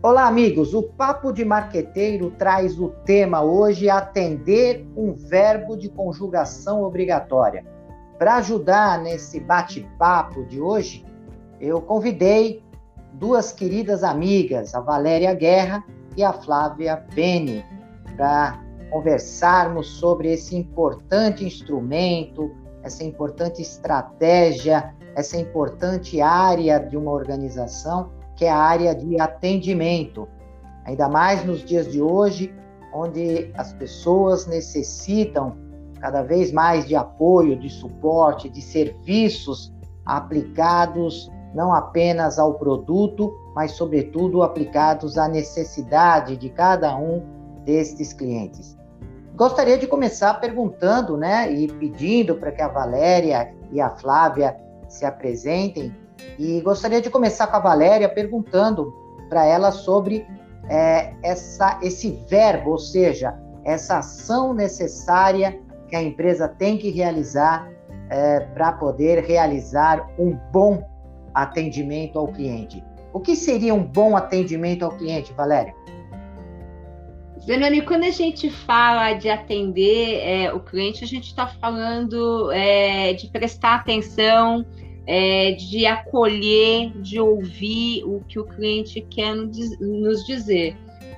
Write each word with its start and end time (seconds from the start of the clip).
Olá, 0.00 0.28
amigos. 0.28 0.74
O 0.74 0.82
Papo 0.84 1.32
de 1.32 1.44
Marqueteiro 1.44 2.30
traz 2.30 2.78
o 2.78 2.90
tema 3.04 3.42
hoje 3.42 3.90
atender 3.90 4.86
um 4.96 5.12
verbo 5.12 5.76
de 5.76 5.88
conjugação 5.88 6.84
obrigatória. 6.84 7.66
Para 8.16 8.36
ajudar 8.36 9.02
nesse 9.02 9.40
bate-papo 9.40 10.44
de 10.44 10.60
hoje, 10.60 11.04
eu 11.60 11.80
convidei 11.80 12.62
duas 13.14 13.50
queridas 13.52 14.04
amigas, 14.04 14.72
a 14.72 14.78
Valéria 14.78 15.34
Guerra 15.34 15.82
e 16.16 16.22
a 16.22 16.32
Flávia 16.32 17.04
Beni, 17.12 17.64
para 18.16 18.62
conversarmos 18.92 19.88
sobre 19.98 20.32
esse 20.32 20.54
importante 20.54 21.44
instrumento, 21.44 22.52
essa 22.84 23.02
importante 23.02 23.60
estratégia, 23.60 24.94
essa 25.16 25.36
importante 25.36 26.20
área 26.20 26.78
de 26.78 26.96
uma 26.96 27.10
organização 27.10 28.16
que 28.38 28.44
é 28.44 28.50
a 28.50 28.56
área 28.56 28.94
de 28.94 29.20
atendimento. 29.20 30.26
Ainda 30.84 31.08
mais 31.08 31.44
nos 31.44 31.64
dias 31.64 31.90
de 31.90 32.00
hoje, 32.00 32.54
onde 32.94 33.52
as 33.54 33.72
pessoas 33.74 34.46
necessitam 34.46 35.58
cada 36.00 36.22
vez 36.22 36.52
mais 36.52 36.86
de 36.86 36.94
apoio, 36.94 37.58
de 37.58 37.68
suporte, 37.68 38.48
de 38.48 38.62
serviços 38.62 39.74
aplicados 40.06 41.30
não 41.54 41.72
apenas 41.72 42.38
ao 42.38 42.54
produto, 42.54 43.34
mas, 43.54 43.72
sobretudo, 43.72 44.42
aplicados 44.42 45.18
à 45.18 45.26
necessidade 45.26 46.36
de 46.36 46.48
cada 46.50 46.96
um 46.96 47.22
destes 47.64 48.12
clientes. 48.12 48.76
Gostaria 49.34 49.78
de 49.78 49.86
começar 49.86 50.34
perguntando, 50.34 51.16
né, 51.16 51.52
e 51.52 51.66
pedindo 51.66 52.36
para 52.36 52.52
que 52.52 52.62
a 52.62 52.68
Valéria 52.68 53.52
e 53.72 53.80
a 53.80 53.90
Flávia 53.90 54.56
se 54.88 55.04
apresentem 55.04 55.94
e 56.38 56.60
gostaria 56.60 57.00
de 57.00 57.10
começar 57.10 57.46
com 57.46 57.56
a 57.56 57.60
Valéria 57.60 58.08
perguntando 58.08 58.94
para 59.28 59.44
ela 59.44 59.70
sobre 59.70 60.26
é, 60.68 61.14
essa, 61.22 61.78
esse 61.82 62.10
verbo, 62.28 62.70
ou 62.70 62.78
seja, 62.78 63.38
essa 63.64 63.98
ação 63.98 64.54
necessária 64.54 65.60
que 65.88 65.96
a 65.96 66.02
empresa 66.02 66.48
tem 66.48 66.76
que 66.76 66.90
realizar 66.90 67.70
é, 68.10 68.40
para 68.40 68.72
poder 68.72 69.24
realizar 69.24 70.08
um 70.18 70.38
bom 70.52 70.82
atendimento 71.34 72.18
ao 72.18 72.28
cliente. 72.28 72.82
O 73.12 73.20
que 73.20 73.34
seria 73.34 73.74
um 73.74 73.82
bom 73.82 74.16
atendimento 74.16 74.84
ao 74.84 74.90
cliente, 74.90 75.32
Valéria? 75.32 75.74
Zanoni, 77.44 77.82
quando 77.82 78.04
a 78.04 78.10
gente 78.10 78.50
fala 78.50 79.14
de 79.14 79.28
atender 79.28 80.20
é, 80.20 80.52
o 80.52 80.60
cliente, 80.60 81.04
a 81.04 81.06
gente 81.06 81.28
está 81.28 81.46
falando 81.46 82.50
é, 82.52 83.14
de 83.14 83.28
prestar 83.28 83.76
atenção 83.76 84.66
é, 85.10 85.52
de 85.52 85.86
acolher, 85.86 86.92
de 87.00 87.18
ouvir 87.18 88.04
o 88.04 88.22
que 88.28 88.38
o 88.38 88.44
cliente 88.44 89.00
quer 89.00 89.34
nos 89.34 90.26
dizer. 90.26 90.76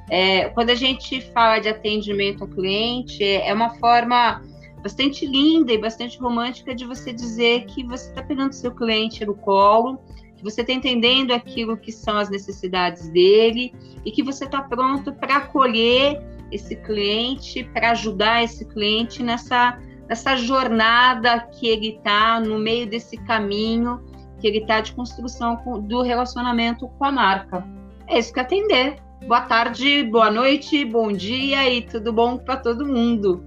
É, 0.08 0.48
quando 0.50 0.70
a 0.70 0.76
gente 0.76 1.20
fala 1.20 1.58
de 1.58 1.68
atendimento 1.68 2.44
ao 2.44 2.48
cliente, 2.48 3.24
é 3.24 3.52
uma 3.52 3.70
forma 3.74 4.42
bastante 4.80 5.26
linda 5.26 5.72
e 5.72 5.78
bastante 5.78 6.18
romântica 6.20 6.72
de 6.72 6.84
você 6.84 7.12
dizer 7.12 7.64
que 7.66 7.82
você 7.82 8.08
está 8.08 8.22
pegando 8.22 8.52
seu 8.52 8.72
cliente 8.72 9.26
no 9.26 9.34
colo, 9.34 9.98
que 10.36 10.44
você 10.44 10.60
está 10.60 10.72
entendendo 10.72 11.32
aquilo 11.32 11.76
que 11.76 11.90
são 11.90 12.16
as 12.16 12.30
necessidades 12.30 13.08
dele 13.08 13.74
e 14.04 14.12
que 14.12 14.22
você 14.22 14.44
está 14.44 14.62
pronto 14.62 15.12
para 15.12 15.38
acolher 15.38 16.22
esse 16.52 16.76
cliente, 16.76 17.64
para 17.64 17.90
ajudar 17.90 18.44
esse 18.44 18.64
cliente 18.64 19.20
nessa 19.20 19.76
essa 20.10 20.36
jornada 20.36 21.38
que 21.38 21.68
ele 21.68 21.90
está 21.90 22.40
no 22.40 22.58
meio 22.58 22.84
desse 22.90 23.16
caminho 23.16 24.00
que 24.40 24.46
ele 24.48 24.58
está 24.58 24.80
de 24.80 24.92
construção 24.92 25.56
do 25.82 26.02
relacionamento 26.02 26.88
com 26.88 27.04
a 27.04 27.12
marca. 27.12 27.64
É 28.08 28.18
isso 28.18 28.32
que 28.32 28.40
atender. 28.40 28.96
Boa 29.28 29.42
tarde, 29.42 30.02
boa 30.04 30.30
noite, 30.30 30.84
bom 30.84 31.12
dia 31.12 31.70
e 31.70 31.82
tudo 31.82 32.12
bom 32.12 32.38
para 32.38 32.56
todo 32.56 32.84
mundo. 32.84 33.44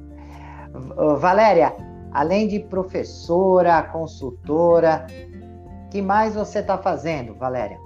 Valéria, 1.19 1.75
além 2.13 2.47
de 2.47 2.59
professora, 2.59 3.81
consultora, 3.81 5.05
que 5.91 6.01
mais 6.01 6.35
você 6.35 6.59
está 6.59 6.77
fazendo, 6.77 7.35
Valéria? 7.35 7.77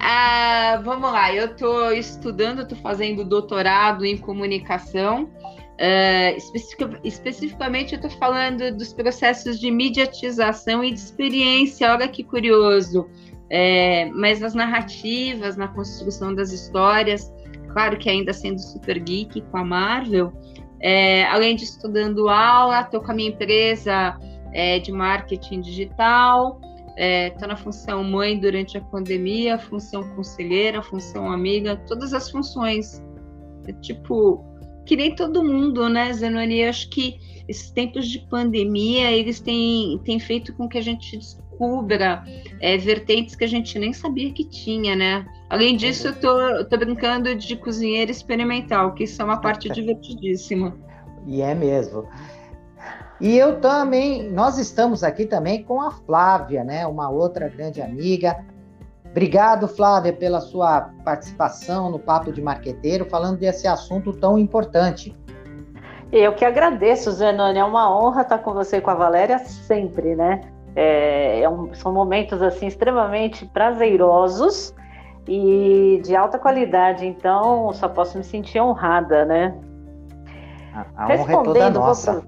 Ah, 0.00 0.80
vamos 0.84 1.10
lá, 1.12 1.34
eu 1.34 1.46
estou 1.46 1.92
estudando, 1.92 2.62
estou 2.62 2.78
fazendo 2.78 3.24
doutorado 3.24 4.04
em 4.06 4.16
comunicação 4.16 5.28
Uh, 5.76 6.34
especific, 6.38 6.98
especificamente, 7.04 7.92
eu 7.92 8.00
estou 8.00 8.10
falando 8.18 8.74
dos 8.74 8.94
processos 8.94 9.60
de 9.60 9.70
mediatização 9.70 10.82
e 10.82 10.90
de 10.90 10.98
experiência. 10.98 11.92
Olha 11.92 12.08
que 12.08 12.24
curioso. 12.24 13.08
É, 13.48 14.06
mas 14.06 14.40
nas 14.40 14.54
narrativas, 14.54 15.56
na 15.56 15.68
construção 15.68 16.34
das 16.34 16.50
histórias, 16.50 17.32
claro 17.72 17.96
que 17.96 18.10
ainda 18.10 18.32
sendo 18.32 18.58
super 18.58 18.98
geek 18.98 19.40
com 19.42 19.58
a 19.58 19.64
Marvel, 19.64 20.32
é, 20.80 21.24
além 21.26 21.54
de 21.54 21.64
estudando 21.64 22.28
aula, 22.28 22.80
estou 22.80 23.00
com 23.00 23.12
a 23.12 23.14
minha 23.14 23.28
empresa 23.28 24.18
é, 24.52 24.78
de 24.78 24.90
marketing 24.90 25.60
digital, 25.60 26.60
estou 26.96 27.46
na 27.46 27.56
função 27.56 28.02
mãe 28.02 28.38
durante 28.38 28.78
a 28.78 28.80
pandemia, 28.80 29.58
função 29.58 30.02
conselheira, 30.16 30.82
função 30.82 31.30
amiga, 31.30 31.76
todas 31.86 32.12
as 32.12 32.30
funções. 32.30 33.02
É, 33.68 33.72
tipo, 33.74 34.44
que 34.86 34.96
nem 34.96 35.14
todo 35.14 35.44
mundo, 35.44 35.88
né, 35.88 36.12
Zenoni? 36.12 36.64
Acho 36.64 36.88
que 36.88 37.18
esses 37.48 37.70
tempos 37.70 38.08
de 38.08 38.20
pandemia, 38.20 39.10
eles 39.12 39.40
têm, 39.40 40.00
têm 40.04 40.18
feito 40.18 40.54
com 40.54 40.68
que 40.68 40.78
a 40.78 40.82
gente 40.82 41.16
descubra 41.16 42.24
é, 42.60 42.76
vertentes 42.76 43.34
que 43.34 43.44
a 43.44 43.48
gente 43.48 43.78
nem 43.78 43.92
sabia 43.92 44.32
que 44.32 44.44
tinha, 44.44 44.96
né? 44.96 45.26
Além 45.50 45.76
disso, 45.76 46.08
eu 46.08 46.14
tô, 46.14 46.40
eu 46.40 46.68
tô 46.68 46.76
brincando 46.76 47.34
de 47.34 47.56
cozinheira 47.56 48.10
experimental, 48.10 48.94
que 48.94 49.04
isso 49.04 49.20
é 49.20 49.24
uma 49.24 49.40
parte 49.40 49.68
divertidíssima. 49.70 50.76
E 51.26 51.42
é 51.42 51.54
mesmo. 51.54 52.06
E 53.20 53.36
eu 53.36 53.60
também, 53.60 54.28
nós 54.30 54.58
estamos 54.58 55.02
aqui 55.02 55.24
também 55.24 55.62
com 55.62 55.80
a 55.80 55.90
Flávia, 55.90 56.62
né? 56.62 56.86
Uma 56.86 57.08
outra 57.08 57.48
grande 57.48 57.80
amiga, 57.80 58.44
Obrigado, 59.16 59.66
Flávia, 59.66 60.12
pela 60.12 60.42
sua 60.42 60.90
participação 61.02 61.90
no 61.90 61.98
Papo 61.98 62.30
de 62.30 62.42
Marqueteiro, 62.42 63.06
falando 63.06 63.38
desse 63.38 63.66
assunto 63.66 64.12
tão 64.12 64.36
importante. 64.36 65.16
Eu 66.12 66.34
que 66.34 66.44
agradeço, 66.44 67.10
Zenone. 67.12 67.58
É 67.58 67.64
uma 67.64 67.90
honra 67.98 68.20
estar 68.20 68.36
com 68.40 68.52
você 68.52 68.76
e 68.76 68.80
com 68.82 68.90
a 68.90 68.94
Valéria 68.94 69.38
sempre, 69.38 70.14
né? 70.14 70.42
É, 70.74 71.40
é 71.40 71.48
um, 71.48 71.72
são 71.72 71.94
momentos 71.94 72.42
assim 72.42 72.66
extremamente 72.66 73.46
prazerosos 73.46 74.74
e 75.26 75.98
de 76.04 76.14
alta 76.14 76.38
qualidade. 76.38 77.06
Então, 77.06 77.72
só 77.72 77.88
posso 77.88 78.18
me 78.18 78.22
sentir 78.24 78.60
honrada, 78.60 79.24
né? 79.24 79.58
A, 80.74 81.04
a 81.04 81.14
honra 81.14 81.32
é 81.32 81.42
toda 81.42 81.70
nossa. 81.70 82.22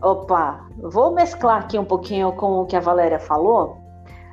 Vou, 0.00 0.12
opa, 0.12 0.60
vou 0.80 1.10
mesclar 1.12 1.62
aqui 1.62 1.76
um 1.76 1.84
pouquinho 1.84 2.30
com 2.30 2.60
o 2.60 2.64
que 2.64 2.76
a 2.76 2.80
Valéria 2.80 3.18
falou 3.18 3.87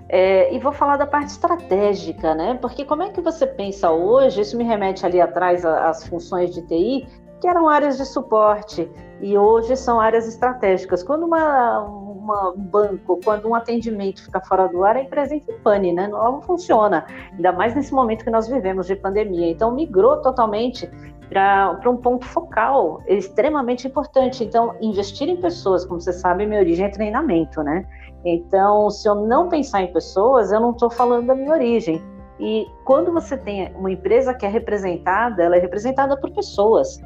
é, 0.07 0.53
e 0.53 0.59
vou 0.59 0.71
falar 0.71 0.97
da 0.97 1.07
parte 1.07 1.29
estratégica, 1.29 2.35
né? 2.35 2.57
Porque 2.61 2.85
como 2.85 3.03
é 3.03 3.09
que 3.09 3.21
você 3.21 3.47
pensa 3.47 3.91
hoje? 3.91 4.41
Isso 4.41 4.57
me 4.57 4.63
remete 4.63 5.05
ali 5.05 5.19
atrás 5.19 5.65
às 5.65 6.05
funções 6.07 6.53
de 6.53 6.61
TI, 6.61 7.07
que 7.41 7.47
eram 7.47 7.67
áreas 7.67 7.97
de 7.97 8.05
suporte 8.05 8.89
e 9.21 9.37
hoje 9.37 9.75
são 9.75 9.99
áreas 9.99 10.27
estratégicas. 10.27 11.03
Quando 11.03 11.25
uma, 11.25 11.81
uma, 12.25 12.49
um 12.49 12.61
banco, 12.61 13.19
quando 13.23 13.47
um 13.47 13.55
atendimento 13.55 14.23
fica 14.23 14.41
fora 14.41 14.67
do 14.67 14.83
ar, 14.83 14.97
a 14.97 15.01
empresa 15.01 15.35
entra 15.35 15.55
em 15.55 15.59
pane, 15.59 15.93
né? 15.93 16.07
Não, 16.07 16.41
funciona. 16.41 17.05
Ainda 17.31 17.51
mais 17.51 17.75
nesse 17.75 17.93
momento 17.93 18.23
que 18.23 18.31
nós 18.31 18.47
vivemos 18.47 18.87
de 18.87 18.95
pandemia. 18.95 19.49
Então 19.49 19.71
migrou 19.71 20.21
totalmente 20.21 20.89
para 21.29 21.89
um 21.89 21.97
ponto 21.97 22.25
focal 22.25 23.01
extremamente 23.07 23.87
importante. 23.87 24.43
Então, 24.43 24.75
investir 24.81 25.27
em 25.27 25.37
pessoas, 25.37 25.85
como 25.85 25.99
você 25.99 26.13
sabe, 26.13 26.45
minha 26.45 26.59
origem 26.59 26.85
é 26.85 26.89
treinamento, 26.89 27.63
né? 27.63 27.85
Então, 28.23 28.89
se 28.89 29.07
eu 29.07 29.15
não 29.15 29.49
pensar 29.49 29.81
em 29.81 29.91
pessoas, 29.91 30.51
eu 30.51 30.59
não 30.59 30.71
estou 30.71 30.89
falando 30.89 31.27
da 31.27 31.35
minha 31.35 31.51
origem. 31.51 32.01
E 32.39 32.67
quando 32.83 33.11
você 33.11 33.37
tem 33.37 33.73
uma 33.75 33.91
empresa 33.91 34.33
que 34.33 34.45
é 34.45 34.49
representada, 34.49 35.43
ela 35.43 35.55
é 35.55 35.59
representada 35.59 36.19
por 36.19 36.31
pessoas. 36.31 36.99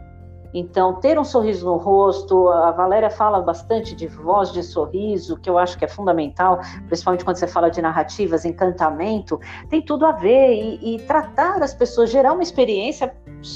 Então, 0.53 0.95
ter 0.95 1.19
um 1.19 1.23
sorriso 1.23 1.65
no 1.65 1.77
rosto, 1.77 2.47
a 2.49 2.71
Valéria 2.71 3.09
fala 3.09 3.41
bastante 3.41 3.95
de 3.95 4.07
voz 4.07 4.51
de 4.51 4.63
sorriso, 4.63 5.37
que 5.37 5.49
eu 5.49 5.57
acho 5.57 5.77
que 5.77 5.85
é 5.85 5.87
fundamental, 5.87 6.59
principalmente 6.87 7.23
quando 7.23 7.37
você 7.37 7.47
fala 7.47 7.69
de 7.69 7.81
narrativas, 7.81 8.45
encantamento, 8.45 9.39
tem 9.69 9.81
tudo 9.81 10.05
a 10.05 10.11
ver. 10.11 10.53
E, 10.53 10.95
e 10.95 10.99
tratar 11.01 11.61
as 11.61 11.73
pessoas, 11.73 12.09
gerar 12.09 12.33
uma 12.33 12.43
experiência 12.43 13.13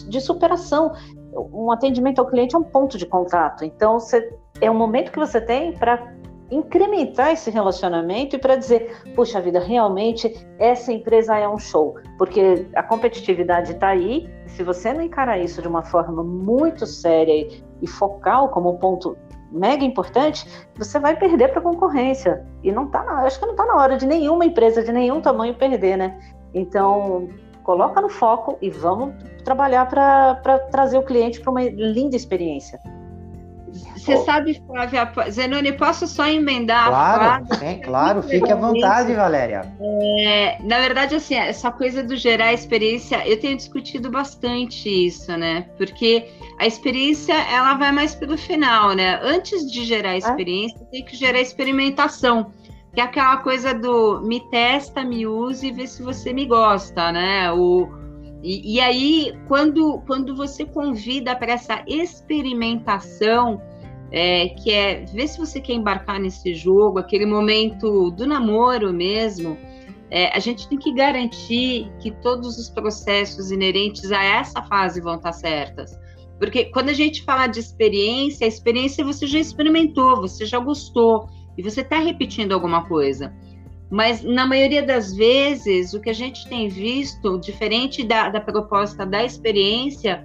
de 0.07 0.22
superação. 0.22 0.94
Um 1.36 1.72
atendimento 1.72 2.19
ao 2.19 2.28
cliente 2.28 2.56
é 2.56 2.60
um 2.60 2.63
ponto 2.63 2.98
de 2.98 3.06
contato. 3.06 3.66
Então, 3.66 4.00
você, 4.00 4.31
é 4.62 4.69
um 4.69 4.75
momento 4.75 5.12
que 5.12 5.19
você 5.19 5.42
tem 5.42 5.74
para 5.74 6.13
incrementar 6.53 7.31
esse 7.31 7.50
relacionamento 7.50 8.35
e 8.35 8.39
para 8.39 8.55
dizer, 8.55 9.01
puxa 9.15 9.41
vida, 9.41 9.59
realmente 9.59 10.33
essa 10.59 10.91
empresa 10.91 11.38
é 11.38 11.47
um 11.47 11.57
show, 11.57 11.95
porque 12.17 12.67
a 12.75 12.83
competitividade 12.83 13.71
está 13.71 13.89
aí. 13.89 14.29
Se 14.47 14.63
você 14.63 14.94
não 14.94 15.01
encarar 15.01 15.39
isso 15.39 15.61
de 15.61 15.67
uma 15.67 15.83
forma 15.83 16.23
muito 16.23 16.85
séria 16.85 17.47
e, 17.81 17.88
focal 17.88 18.50
como 18.50 18.71
um 18.71 18.77
ponto 18.77 19.17
mega 19.51 19.83
importante, 19.83 20.47
você 20.75 21.00
vai 21.00 21.15
perder 21.15 21.50
para 21.50 21.59
a 21.59 21.63
concorrência. 21.63 22.45
E 22.63 22.71
não 22.71 22.88
tá, 22.88 23.03
na, 23.03 23.21
acho 23.23 23.39
que 23.39 23.45
não 23.45 23.53
está 23.53 23.65
na 23.65 23.75
hora 23.75 23.97
de 23.97 24.05
nenhuma 24.05 24.45
empresa 24.45 24.83
de 24.83 24.91
nenhum 24.91 25.21
tamanho 25.21 25.55
perder, 25.55 25.97
né? 25.97 26.19
Então, 26.53 27.29
coloca 27.63 28.01
no 28.01 28.09
foco 28.09 28.57
e 28.61 28.69
vamos 28.69 29.13
trabalhar 29.44 29.88
para 29.88 30.59
trazer 30.71 30.97
o 30.97 31.03
cliente 31.03 31.39
para 31.41 31.51
uma 31.51 31.63
linda 31.63 32.15
experiência. 32.15 32.79
Você 34.03 34.15
oh. 34.15 34.25
sabe, 34.25 34.61
Flávia, 34.67 35.09
Zenoni, 35.29 35.71
posso 35.71 36.05
só 36.07 36.27
emendar 36.27 36.89
claro, 36.89 37.45
a 37.50 37.55
Sim, 37.55 37.79
claro, 37.81 38.21
fique 38.21 38.51
à 38.51 38.55
vontade, 38.55 39.13
Valéria. 39.13 39.61
É, 40.19 40.57
na 40.61 40.79
verdade, 40.79 41.15
assim, 41.15 41.35
essa 41.35 41.71
coisa 41.71 42.03
do 42.03 42.17
gerar 42.17 42.51
experiência, 42.51 43.25
eu 43.25 43.39
tenho 43.39 43.55
discutido 43.55 44.11
bastante 44.11 44.89
isso, 44.89 45.31
né? 45.38 45.67
Porque 45.77 46.27
a 46.59 46.67
experiência, 46.67 47.33
ela 47.33 47.75
vai 47.75 47.94
mais 47.94 48.13
pelo 48.13 48.38
final, 48.38 48.94
né? 48.94 49.21
Antes 49.23 49.71
de 49.71 49.85
gerar 49.85 50.17
experiência, 50.17 50.77
é. 50.81 50.85
tem 50.91 51.05
que 51.05 51.15
gerar 51.15 51.39
experimentação. 51.39 52.51
Que 52.94 53.00
é 53.00 53.03
aquela 53.05 53.38
coisa 53.38 53.73
do 53.73 54.21
me 54.21 54.41
testa, 54.51 55.03
me 55.03 55.25
use 55.25 55.65
e 55.65 55.71
vê 55.71 55.88
se 55.88 56.03
você 56.03 56.33
me 56.33 56.45
gosta, 56.45 57.11
né? 57.11 57.51
O, 57.53 57.89
e, 58.44 58.75
e 58.75 58.79
aí, 58.81 59.33
quando, 59.47 60.00
quando 60.05 60.35
você 60.35 60.65
convida 60.65 61.33
para 61.33 61.53
essa 61.53 61.81
experimentação, 61.88 63.61
é, 64.13 64.50
que 64.50 64.71
é 64.71 65.04
ver 65.06 65.27
se 65.27 65.39
você 65.39 65.60
quer 65.60 65.74
embarcar 65.74 66.19
nesse 66.19 66.54
jogo, 66.54 67.00
aquele 67.00 67.25
momento 67.25 68.12
do 68.12 68.27
namoro 68.27 68.94
mesmo, 68.94 69.57
é, 70.12 70.27
a 70.38 70.39
gente 70.39 70.69
tem 70.69 70.77
que 70.77 70.94
garantir 70.94 71.92
que 72.00 72.12
todos 72.21 72.60
os 72.60 72.69
processos 72.69 73.50
inerentes 73.50 74.12
a 74.12 74.24
essa 74.24 74.62
fase 74.62 75.01
vão 75.01 75.15
estar 75.15 75.31
certas. 75.31 76.00
Porque 76.38 76.65
quando 76.65 76.89
a 76.89 76.94
gente 76.94 77.24
fala 77.24 77.48
de 77.48 77.60
experiência, 77.60 78.45
a 78.45 78.48
experiência 78.48 79.04
você 79.04 79.25
já 79.25 79.39
experimentou, 79.39 80.18
você 80.18 80.45
já 80.45 80.60
gostou 80.60 81.27
e 81.57 81.63
você 81.63 81.81
está 81.81 81.98
repetindo 81.98 82.51
alguma 82.51 82.88
coisa. 82.88 83.33
Mas 83.89 84.24
na 84.24 84.45
maioria 84.45 84.83
das 84.83 85.15
vezes, 85.15 85.94
o 85.95 86.01
que 86.01 86.10
a 86.12 86.13
gente 86.13 86.48
tem 86.48 86.68
visto, 86.68 87.39
diferente 87.39 88.04
da, 88.04 88.30
da 88.30 88.42
proposta 88.42 89.06
da 89.06 89.24
experiência, 89.24 90.24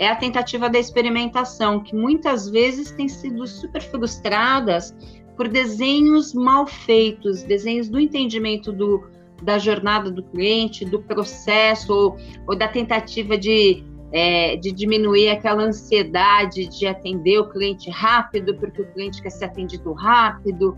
é 0.00 0.08
a 0.08 0.16
tentativa 0.16 0.70
da 0.70 0.78
experimentação, 0.78 1.78
que 1.78 1.94
muitas 1.94 2.48
vezes 2.48 2.90
tem 2.90 3.06
sido 3.06 3.46
super 3.46 3.82
frustradas 3.82 4.96
por 5.36 5.46
desenhos 5.46 6.32
mal 6.32 6.66
feitos, 6.66 7.42
desenhos 7.42 7.90
do 7.90 8.00
entendimento 8.00 8.72
do, 8.72 9.06
da 9.42 9.58
jornada 9.58 10.10
do 10.10 10.22
cliente, 10.22 10.86
do 10.86 11.02
processo, 11.02 11.92
ou, 11.92 12.16
ou 12.46 12.56
da 12.56 12.66
tentativa 12.66 13.36
de 13.36 13.84
é, 14.10 14.56
de 14.56 14.72
diminuir 14.72 15.28
aquela 15.28 15.62
ansiedade 15.62 16.66
de 16.66 16.86
atender 16.86 17.38
o 17.38 17.48
cliente 17.48 17.90
rápido, 17.90 18.56
porque 18.56 18.80
o 18.80 18.92
cliente 18.92 19.22
quer 19.22 19.30
ser 19.30 19.44
atendido 19.44 19.92
rápido. 19.92 20.76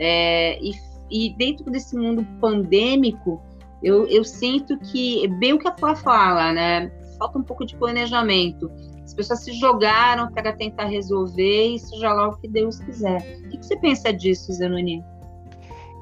É, 0.00 0.58
e, 0.60 0.72
e, 1.08 1.34
dentro 1.36 1.70
desse 1.70 1.96
mundo 1.96 2.26
pandêmico, 2.40 3.40
eu, 3.82 4.06
eu 4.08 4.22
sinto 4.22 4.76
que, 4.78 5.26
bem 5.38 5.54
o 5.54 5.58
que 5.58 5.68
a 5.68 5.74
Flá 5.74 5.94
fala, 5.94 6.52
né? 6.52 6.92
Falta 7.18 7.38
um 7.38 7.42
pouco 7.42 7.64
de 7.64 7.76
planejamento. 7.76 8.70
As 9.04 9.12
pessoas 9.12 9.40
se 9.40 9.52
jogaram 9.52 10.32
para 10.32 10.52
tentar 10.52 10.86
resolver 10.86 11.74
e 11.74 11.78
seja 11.78 12.12
lá 12.12 12.28
o 12.28 12.36
que 12.36 12.48
Deus 12.48 12.80
quiser. 12.80 13.18
O 13.44 13.48
que, 13.50 13.58
você 13.58 13.76
pensa 13.76 14.12
disso, 14.12 14.52
Zanoni? 14.52 15.04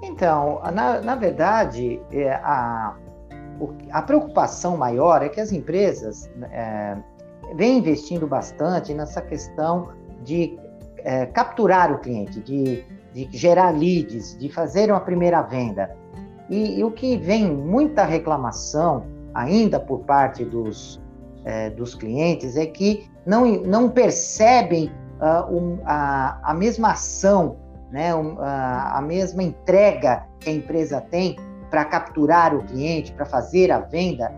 Então, 0.02 0.60
na, 0.72 1.00
na 1.00 1.14
verdade, 1.14 2.00
é, 2.10 2.32
a, 2.34 2.96
a 3.90 4.02
preocupação 4.02 4.76
maior 4.76 5.22
é 5.22 5.28
que 5.28 5.40
as 5.40 5.52
empresas 5.52 6.30
é, 6.50 6.96
vêm 7.54 7.78
investindo 7.78 8.26
bastante 8.26 8.94
nessa 8.94 9.20
questão 9.20 9.90
de 10.24 10.58
é, 10.98 11.26
capturar 11.26 11.92
o 11.92 11.98
cliente, 11.98 12.40
de, 12.40 12.84
de, 13.12 13.28
gerar 13.36 13.70
leads, 13.70 14.36
de 14.38 14.48
fazer 14.48 14.90
uma 14.90 15.00
primeira 15.00 15.42
venda. 15.42 15.94
E, 16.48 16.78
e, 16.78 16.84
o 16.84 16.90
que 16.90 17.16
vem 17.16 17.50
muita 17.50 18.04
reclamação 18.04 19.06
ainda 19.34 19.80
por 19.80 20.00
parte 20.00 20.44
dos, 20.44 21.00
é, 21.44 21.70
dos 21.70 21.94
clientes 21.94 22.56
é 22.56 22.66
que 22.66 23.10
não, 23.26 23.46
não 23.62 23.88
percebem 23.88 24.90
uh, 25.20 25.54
um, 25.54 25.78
a, 25.84 26.38
a 26.50 26.54
mesma 26.54 26.92
ação, 26.92 27.56
né, 27.90 28.14
um, 28.14 28.40
a, 28.40 28.98
a 28.98 29.02
mesma 29.02 29.42
entrega 29.42 30.24
que 30.40 30.50
a 30.50 30.52
empresa 30.52 31.00
tem 31.00 31.36
para 31.70 31.84
capturar 31.84 32.54
o 32.54 32.64
cliente, 32.64 33.12
para 33.12 33.24
fazer 33.24 33.70
a 33.70 33.80
venda, 33.80 34.32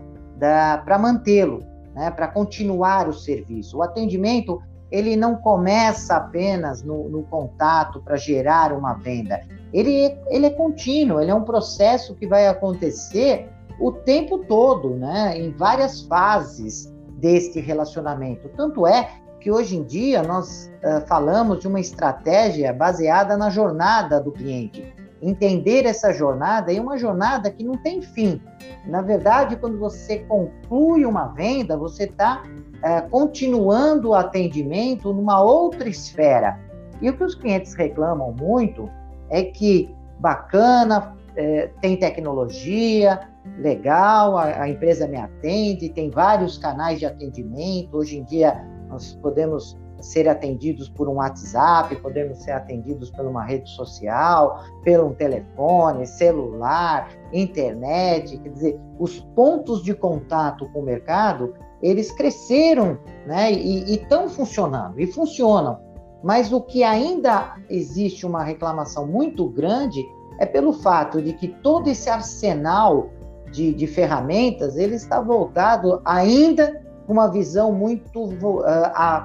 para 0.85 0.97
mantê-lo, 0.97 1.63
né, 1.93 2.09
para 2.11 2.27
continuar 2.27 3.09
o 3.09 3.13
serviço. 3.13 3.77
O 3.77 3.83
atendimento 3.83 4.61
ele 4.91 5.15
não 5.15 5.35
começa 5.35 6.15
apenas 6.15 6.83
no, 6.83 7.09
no 7.09 7.23
contato 7.23 8.01
para 8.01 8.15
gerar 8.15 8.71
uma 8.71 8.93
venda. 8.93 9.41
Ele, 9.73 10.17
ele 10.29 10.45
é 10.45 10.49
contínuo, 10.49 11.19
ele 11.19 11.31
é 11.31 11.35
um 11.35 11.43
processo 11.43 12.15
que 12.15 12.25
vai 12.27 12.47
acontecer 12.47 13.49
o 13.79 13.91
tempo 13.91 14.39
todo, 14.45 14.91
né, 14.91 15.37
em 15.37 15.51
várias 15.51 16.01
fases 16.03 16.94
deste 17.15 17.59
relacionamento. 17.59 18.49
Tanto 18.49 18.85
é 18.85 19.09
que 19.39 19.51
hoje 19.51 19.77
em 19.77 19.83
dia 19.83 20.23
nós 20.23 20.71
uh, 20.83 21.05
falamos 21.07 21.59
de 21.59 21.67
uma 21.67 21.79
estratégia 21.79 22.73
baseada 22.73 23.37
na 23.37 23.49
jornada 23.49 24.19
do 24.19 24.31
cliente 24.31 24.93
entender 25.21 25.85
essa 25.85 26.13
jornada 26.13 26.71
e 26.71 26.79
uma 26.79 26.97
jornada 26.97 27.49
que 27.49 27.63
não 27.63 27.77
tem 27.77 28.01
fim. 28.01 28.39
Na 28.85 29.01
verdade, 29.01 29.55
quando 29.55 29.79
você 29.79 30.19
conclui 30.19 31.05
uma 31.05 31.27
venda, 31.27 31.75
você 31.75 32.03
está 32.03 32.43
é, 32.83 33.01
continuando 33.01 34.09
o 34.09 34.13
atendimento 34.13 35.11
numa 35.11 35.41
outra 35.41 35.89
esfera. 35.89 36.59
E 37.01 37.09
o 37.09 37.17
que 37.17 37.23
os 37.23 37.35
clientes 37.35 37.73
reclamam 37.73 38.33
muito 38.39 38.89
é 39.29 39.43
que 39.43 39.93
bacana, 40.19 41.15
é, 41.35 41.69
tem 41.81 41.97
tecnologia, 41.97 43.19
legal, 43.57 44.37
a, 44.37 44.63
a 44.63 44.69
empresa 44.69 45.07
me 45.07 45.17
atende, 45.17 45.89
tem 45.89 46.09
vários 46.09 46.57
canais 46.57 46.99
de 46.99 47.05
atendimento. 47.05 47.97
Hoje 47.97 48.17
em 48.17 48.23
dia 48.23 48.63
nós 48.89 49.15
podemos 49.21 49.77
ser 50.01 50.27
atendidos 50.27 50.89
por 50.89 51.07
um 51.07 51.15
WhatsApp, 51.15 51.95
podemos 51.97 52.39
ser 52.39 52.51
atendidos 52.51 53.09
por 53.09 53.25
uma 53.25 53.43
rede 53.43 53.69
social, 53.69 54.63
pelo 54.83 55.07
um 55.07 55.13
telefone, 55.13 56.05
celular, 56.05 57.09
internet, 57.33 58.37
quer 58.37 58.49
dizer, 58.49 58.79
os 58.99 59.19
pontos 59.35 59.83
de 59.83 59.93
contato 59.93 60.69
com 60.71 60.79
o 60.79 60.83
mercado, 60.83 61.53
eles 61.81 62.11
cresceram, 62.11 62.99
né, 63.25 63.51
e 63.51 63.95
estão 63.95 64.29
funcionando, 64.29 64.99
e 64.99 65.07
funcionam. 65.07 65.79
Mas 66.23 66.51
o 66.51 66.61
que 66.61 66.83
ainda 66.83 67.55
existe 67.69 68.25
uma 68.25 68.43
reclamação 68.43 69.07
muito 69.07 69.47
grande 69.49 70.03
é 70.39 70.45
pelo 70.45 70.73
fato 70.73 71.21
de 71.21 71.33
que 71.33 71.47
todo 71.47 71.87
esse 71.87 72.09
arsenal 72.09 73.09
de, 73.55 73.73
de 73.73 73.87
ferramentas, 73.87 74.75
ele 74.75 74.95
está 74.95 75.21
voltado 75.21 76.01
ainda 76.03 76.81
uma 77.07 77.27
visão 77.27 77.71
muito 77.71 78.25
uh, 78.25 78.61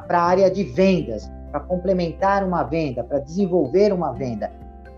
para 0.07 0.19
a 0.19 0.23
área 0.23 0.51
de 0.51 0.63
vendas, 0.63 1.31
para 1.51 1.61
complementar 1.61 2.45
uma 2.45 2.63
venda, 2.63 3.03
para 3.03 3.19
desenvolver 3.19 3.93
uma 3.93 4.13
venda. 4.13 4.51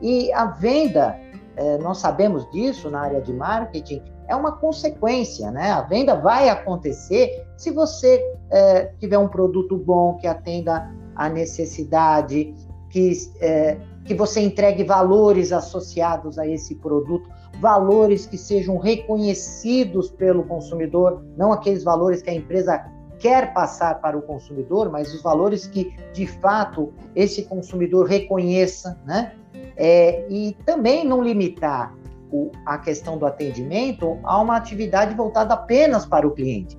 E 0.02 0.32
a 0.32 0.46
venda, 0.46 1.16
eh, 1.56 1.78
nós 1.78 1.98
sabemos 1.98 2.50
disso 2.50 2.90
na 2.90 3.02
área 3.02 3.20
de 3.20 3.32
marketing, 3.32 4.02
é 4.26 4.34
uma 4.34 4.52
consequência, 4.52 5.50
né? 5.50 5.70
A 5.70 5.82
venda 5.82 6.16
vai 6.16 6.48
acontecer 6.48 7.46
se 7.56 7.70
você 7.70 8.20
eh, 8.50 8.90
tiver 8.98 9.16
um 9.16 9.28
produto 9.28 9.76
bom 9.76 10.16
que 10.16 10.26
atenda 10.26 10.90
a 11.14 11.28
necessidade, 11.28 12.52
que, 12.90 13.12
eh, 13.40 13.78
que 14.04 14.14
você 14.14 14.40
entregue 14.40 14.82
valores 14.82 15.52
associados 15.52 16.38
a 16.38 16.46
esse 16.46 16.74
produto 16.74 17.30
valores 17.60 18.26
que 18.26 18.36
sejam 18.36 18.78
reconhecidos 18.78 20.10
pelo 20.10 20.44
consumidor, 20.44 21.24
não 21.36 21.52
aqueles 21.52 21.84
valores 21.84 22.22
que 22.22 22.30
a 22.30 22.34
empresa 22.34 22.84
quer 23.18 23.54
passar 23.54 24.00
para 24.00 24.18
o 24.18 24.22
consumidor, 24.22 24.90
mas 24.90 25.14
os 25.14 25.22
valores 25.22 25.66
que 25.66 25.94
de 26.12 26.26
fato 26.26 26.92
esse 27.14 27.44
consumidor 27.44 28.06
reconheça, 28.06 28.98
né? 29.06 29.32
É, 29.76 30.26
e 30.28 30.56
também 30.66 31.04
não 31.04 31.22
limitar 31.22 31.94
o, 32.30 32.50
a 32.66 32.78
questão 32.78 33.16
do 33.16 33.24
atendimento 33.24 34.18
a 34.24 34.40
uma 34.40 34.56
atividade 34.56 35.14
voltada 35.14 35.54
apenas 35.54 36.04
para 36.04 36.26
o 36.26 36.32
cliente. 36.32 36.76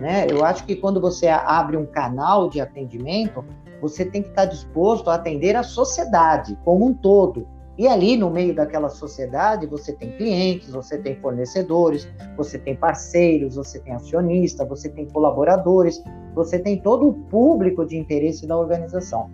Né? 0.00 0.26
Eu 0.28 0.44
acho 0.44 0.64
que 0.64 0.74
quando 0.74 1.00
você 1.00 1.28
abre 1.28 1.76
um 1.76 1.86
canal 1.86 2.48
de 2.48 2.60
atendimento, 2.60 3.44
você 3.80 4.04
tem 4.04 4.22
que 4.22 4.30
estar 4.30 4.46
disposto 4.46 5.10
a 5.10 5.14
atender 5.14 5.54
a 5.54 5.62
sociedade 5.62 6.58
como 6.64 6.86
um 6.86 6.94
todo, 6.94 7.46
e 7.76 7.88
ali 7.88 8.16
no 8.16 8.30
meio 8.30 8.54
daquela 8.54 8.88
sociedade 8.88 9.66
você 9.66 9.92
tem 9.92 10.12
clientes, 10.12 10.70
você 10.70 10.96
tem 10.98 11.16
fornecedores, 11.16 12.08
você 12.36 12.58
tem 12.58 12.76
parceiros, 12.76 13.56
você 13.56 13.80
tem 13.80 13.94
acionista, 13.94 14.64
você 14.64 14.88
tem 14.88 15.06
colaboradores, 15.06 16.02
você 16.34 16.58
tem 16.58 16.78
todo 16.78 17.08
o 17.08 17.12
público 17.12 17.84
de 17.84 17.96
interesse 17.96 18.46
da 18.46 18.56
organização. 18.56 19.30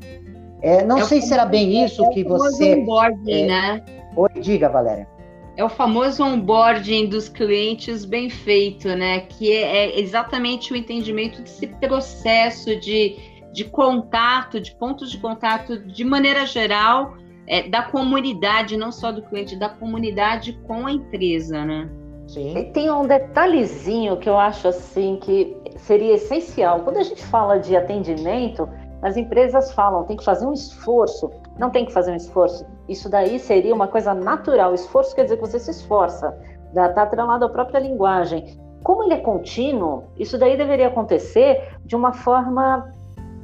É, 0.62 0.84
não 0.84 0.98
é 0.98 1.04
sei 1.04 1.20
se 1.20 1.32
era 1.32 1.44
bem 1.44 1.84
isso 1.84 2.04
é 2.04 2.08
que 2.10 2.24
você. 2.24 2.74
Onboarding, 2.74 3.30
é, 3.30 3.46
né? 3.46 3.84
Oi, 4.16 4.30
diga, 4.40 4.68
Valéria. 4.68 5.08
É 5.56 5.64
o 5.64 5.68
famoso 5.68 6.22
onboarding 6.22 7.06
dos 7.06 7.28
clientes 7.28 8.04
bem 8.04 8.30
feito, 8.30 8.88
né? 8.88 9.20
Que 9.20 9.52
é, 9.52 9.86
é 9.86 10.00
exatamente 10.00 10.72
o 10.72 10.76
entendimento 10.76 11.42
desse 11.42 11.66
processo 11.66 12.78
de, 12.78 13.16
de 13.52 13.64
contato, 13.64 14.60
de 14.60 14.74
pontos 14.74 15.10
de 15.10 15.18
contato 15.18 15.78
de 15.78 16.04
maneira 16.04 16.46
geral 16.46 17.14
é, 17.50 17.68
da 17.68 17.82
comunidade, 17.82 18.76
não 18.76 18.92
só 18.92 19.10
do 19.10 19.22
cliente, 19.22 19.56
da 19.56 19.68
comunidade 19.68 20.52
com 20.68 20.86
a 20.86 20.92
empresa, 20.92 21.64
né? 21.64 21.90
Sim. 22.28 22.70
Tem 22.72 22.88
um 22.88 23.04
detalhezinho 23.04 24.16
que 24.18 24.28
eu 24.28 24.38
acho 24.38 24.68
assim 24.68 25.18
que 25.20 25.60
seria 25.78 26.14
essencial. 26.14 26.82
Quando 26.82 26.98
a 26.98 27.02
gente 27.02 27.26
fala 27.26 27.58
de 27.58 27.76
atendimento, 27.76 28.68
as 29.02 29.16
empresas 29.16 29.72
falam 29.72 30.04
tem 30.04 30.16
que 30.16 30.24
fazer 30.24 30.46
um 30.46 30.52
esforço. 30.52 31.28
Não 31.58 31.70
tem 31.70 31.84
que 31.84 31.92
fazer 31.92 32.12
um 32.12 32.16
esforço. 32.16 32.64
Isso 32.88 33.10
daí 33.10 33.40
seria 33.40 33.74
uma 33.74 33.88
coisa 33.88 34.14
natural. 34.14 34.72
Esforço 34.72 35.12
quer 35.12 35.24
dizer 35.24 35.34
que 35.34 35.42
você 35.42 35.58
se 35.58 35.72
esforça. 35.72 36.38
Está 36.68 37.02
atrelado 37.02 37.44
à 37.44 37.48
própria 37.48 37.80
linguagem. 37.80 38.60
Como 38.84 39.02
ele 39.02 39.14
é 39.14 39.18
contínuo, 39.18 40.04
isso 40.16 40.38
daí 40.38 40.56
deveria 40.56 40.86
acontecer 40.86 41.74
de 41.84 41.96
uma 41.96 42.12
forma 42.12 42.94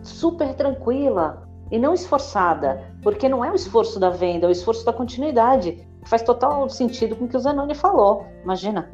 super 0.00 0.54
tranquila 0.54 1.42
e 1.70 1.78
não 1.78 1.92
esforçada, 1.92 2.80
porque 3.06 3.28
não 3.28 3.44
é 3.44 3.52
o 3.52 3.54
esforço 3.54 4.00
da 4.00 4.10
venda, 4.10 4.46
é 4.46 4.48
o 4.48 4.50
esforço 4.50 4.84
da 4.84 4.92
continuidade. 4.92 5.78
Faz 6.06 6.22
total 6.22 6.68
sentido 6.68 7.14
com 7.14 7.26
o 7.26 7.28
que 7.28 7.36
o 7.36 7.38
Zanoni 7.38 7.72
falou. 7.72 8.26
Imagina. 8.42 8.90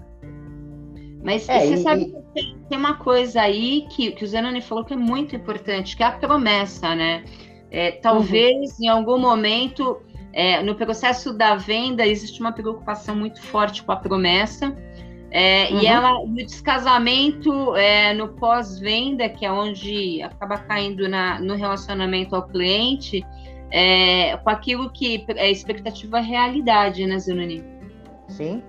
Mas 1.25 1.49
é, 1.49 1.61
você 1.61 1.73
e, 1.73 1.77
sabe 1.79 2.15
que 2.35 2.55
tem 2.69 2.77
uma 2.77 2.99
coisa 2.99 3.41
aí 3.41 3.87
que, 3.89 4.11
que 4.11 4.23
o 4.23 4.29
Zanoni 4.29 4.61
falou 4.61 4.85
que 4.85 4.93
é 4.93 4.97
muito 4.99 5.35
importante, 5.35 5.97
que 5.97 6.03
é 6.03 6.07
a 6.07 6.13
promessa, 6.13 6.95
né? 6.95 7.25
É, 7.71 7.93
talvez 7.93 8.73
uhum. 8.73 8.85
em 8.85 8.89
algum 8.89 9.17
momento, 9.17 10.03
é, 10.31 10.63
no 10.63 10.75
processo 10.75 11.33
da 11.33 11.55
venda, 11.55 12.07
existe 12.07 12.39
uma 12.39 12.53
preocupação 12.53 13.17
muito 13.17 13.41
forte 13.41 13.83
com 13.83 13.93
a 13.93 13.97
promessa. 13.97 14.77
É, 15.31 15.71
uhum. 15.71 15.81
E 15.81 15.87
ela, 15.87 16.27
no 16.27 16.37
descasamento, 16.37 17.75
é, 17.77 18.13
no 18.13 18.29
pós-venda, 18.29 19.27
que 19.31 19.47
é 19.47 19.51
onde 19.51 20.21
acaba 20.23 20.59
caindo 20.59 21.09
na, 21.09 21.41
no 21.41 21.55
relacionamento 21.55 22.37
ao 22.37 22.47
cliente, 22.47 23.25
é, 23.73 24.37
com 24.37 24.51
aquilo 24.51 24.91
que 24.93 25.25
é 25.29 25.51
expectativa 25.51 26.21
realidade, 26.21 27.07
né, 27.07 27.19
Zunani? 27.19 27.65
Sim. 28.29 28.63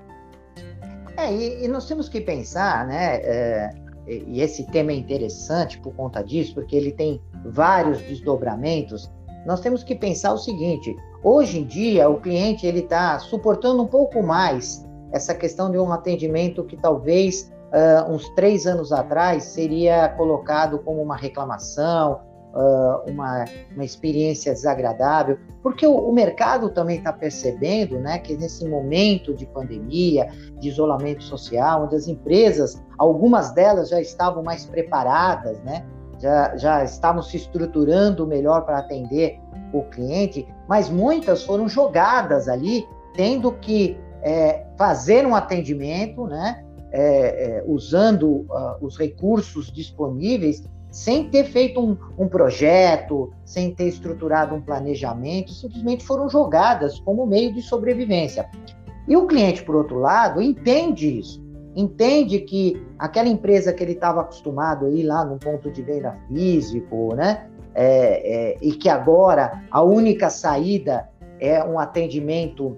É, 1.18 1.32
e, 1.32 1.66
e, 1.66 1.68
nós 1.68 1.88
temos 1.88 2.08
que 2.08 2.22
pensar, 2.22 2.88
né? 2.88 3.18
É, 3.18 3.70
e 4.08 4.42
esse 4.42 4.66
tema 4.72 4.92
é 4.92 4.96
interessante 4.96 5.78
por 5.80 5.94
conta 5.94 6.24
disso, 6.24 6.56
porque 6.56 6.76
ele 6.76 6.92
tem 6.92 7.22
vários 7.46 8.02
desdobramentos. 8.02 9.12
Nós 9.46 9.60
temos 9.60 9.84
que 9.84 9.94
pensar 9.94 10.34
o 10.34 10.38
seguinte: 10.38 10.96
hoje 11.22 11.60
em 11.60 11.66
dia 11.66 12.10
o 12.10 12.20
cliente 12.20 12.66
ele 12.66 12.80
está 12.80 13.20
suportando 13.20 13.84
um 13.84 13.88
pouco 13.88 14.24
mais 14.24 14.86
essa 15.12 15.36
questão 15.36 15.70
de 15.70 15.78
um 15.78 15.92
atendimento 15.92 16.64
que 16.64 16.76
talvez 16.76 17.54
uh, 17.72 18.12
uns 18.12 18.28
três 18.30 18.66
anos 18.66 18.92
atrás 18.92 19.44
seria 19.44 20.10
colocado 20.10 20.80
como 20.80 21.02
uma 21.02 21.16
reclamação, 21.16 22.20
uh, 22.54 23.10
uma, 23.10 23.46
uma 23.74 23.84
experiência 23.84 24.54
desagradável, 24.54 25.38
porque 25.62 25.86
o, 25.86 25.96
o 25.96 26.14
mercado 26.14 26.70
também 26.70 26.98
está 26.98 27.12
percebendo 27.12 28.00
né, 28.00 28.20
que 28.20 28.36
nesse 28.38 28.68
momento 28.68 29.34
de 29.34 29.46
pandemia, 29.46 30.30
de 30.60 30.70
isolamento 30.70 31.24
social, 31.24 31.86
onde 31.86 31.96
as 31.96 32.08
empresas, 32.08 32.82
algumas 32.98 33.52
delas 33.52 33.90
já 33.90 34.00
estavam 34.00 34.44
mais 34.44 34.66
preparadas, 34.66 35.60
né, 35.62 35.86
já, 36.20 36.56
já 36.56 36.84
estavam 36.84 37.22
se 37.22 37.38
estruturando 37.38 38.26
melhor 38.26 38.66
para 38.66 38.80
atender 38.80 39.40
o 39.74 39.82
cliente, 39.84 40.48
mas 40.70 40.90
muitas 40.90 41.44
foram 41.44 41.68
jogadas 41.68 42.48
ali, 42.48 42.88
tendo 43.16 43.52
que 43.54 43.98
é, 44.22 44.66
fazer 44.78 45.26
um 45.26 45.36
atendimento, 45.36 46.28
né, 46.28 46.64
é, 46.96 47.58
é, 47.58 47.64
usando 47.66 48.46
uh, 48.50 48.78
os 48.80 49.00
recursos 49.00 49.72
disponíveis 49.72 50.64
sem 50.94 51.28
ter 51.28 51.46
feito 51.46 51.82
um, 51.82 51.98
um, 52.20 52.28
projeto, 52.28 53.34
sem 53.44 53.74
ter 53.74 53.88
estruturado 53.88 54.54
um 54.54 54.62
planejamento, 54.62 55.52
simplesmente 55.52 56.06
foram 56.06 56.30
jogadas 56.30 57.00
como 57.00 57.26
meio 57.26 57.52
de 57.52 57.64
sobrevivência. 57.64 58.48
E 59.08 59.18
o 59.18 59.26
cliente, 59.26 59.64
por 59.64 59.76
outro 59.76 59.98
lado, 59.98 60.40
entende 60.40 61.18
isso, 61.18 61.44
entende 61.76 62.40
que 62.42 62.80
aquela 63.00 63.28
empresa 63.28 63.74
que 63.74 63.84
ele 63.84 63.94
estava 63.94 64.22
acostumado 64.22 64.86
a 64.86 64.90
ir 64.92 65.02
lá 65.02 65.26
num 65.26 65.40
ponto 65.40 65.72
de 65.72 65.82
venda 65.82 66.16
físico, 66.28 67.16
né, 67.16 67.48
é, 67.74 68.52
é, 68.52 68.58
e 68.62 68.74
que 68.74 68.88
agora 68.88 69.64
a 69.72 69.82
única 69.82 70.30
saída 70.30 71.10
é 71.40 71.64
um 71.64 71.80
atendimento 71.80 72.78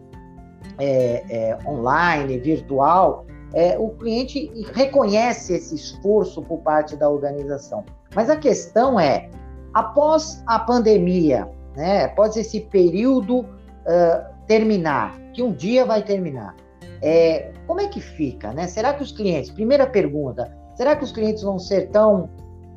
é, 0.79 1.25
é 1.29 1.57
online, 1.67 2.37
virtual, 2.37 3.25
é, 3.53 3.77
o 3.77 3.89
cliente 3.89 4.51
reconhece 4.73 5.53
esse 5.53 5.75
esforço 5.75 6.41
por 6.41 6.59
parte 6.59 6.95
da 6.95 7.09
organização. 7.09 7.83
Mas 8.15 8.29
a 8.29 8.37
questão 8.37 8.99
é, 8.99 9.29
após 9.73 10.41
a 10.47 10.57
pandemia, 10.57 11.49
né, 11.75 12.05
após 12.05 12.37
esse 12.37 12.61
período 12.61 13.39
uh, 13.39 14.35
terminar, 14.47 15.19
que 15.33 15.43
um 15.43 15.51
dia 15.51 15.85
vai 15.85 16.01
terminar, 16.01 16.55
é, 17.01 17.51
como 17.67 17.81
é 17.81 17.87
que 17.87 17.99
fica? 17.99 18.53
Né? 18.53 18.67
Será 18.67 18.93
que 18.93 19.03
os 19.03 19.11
clientes, 19.11 19.51
primeira 19.51 19.85
pergunta, 19.85 20.49
será 20.75 20.95
que 20.95 21.03
os 21.03 21.11
clientes 21.11 21.43
vão 21.43 21.59
ser 21.59 21.89
tão, 21.89 22.29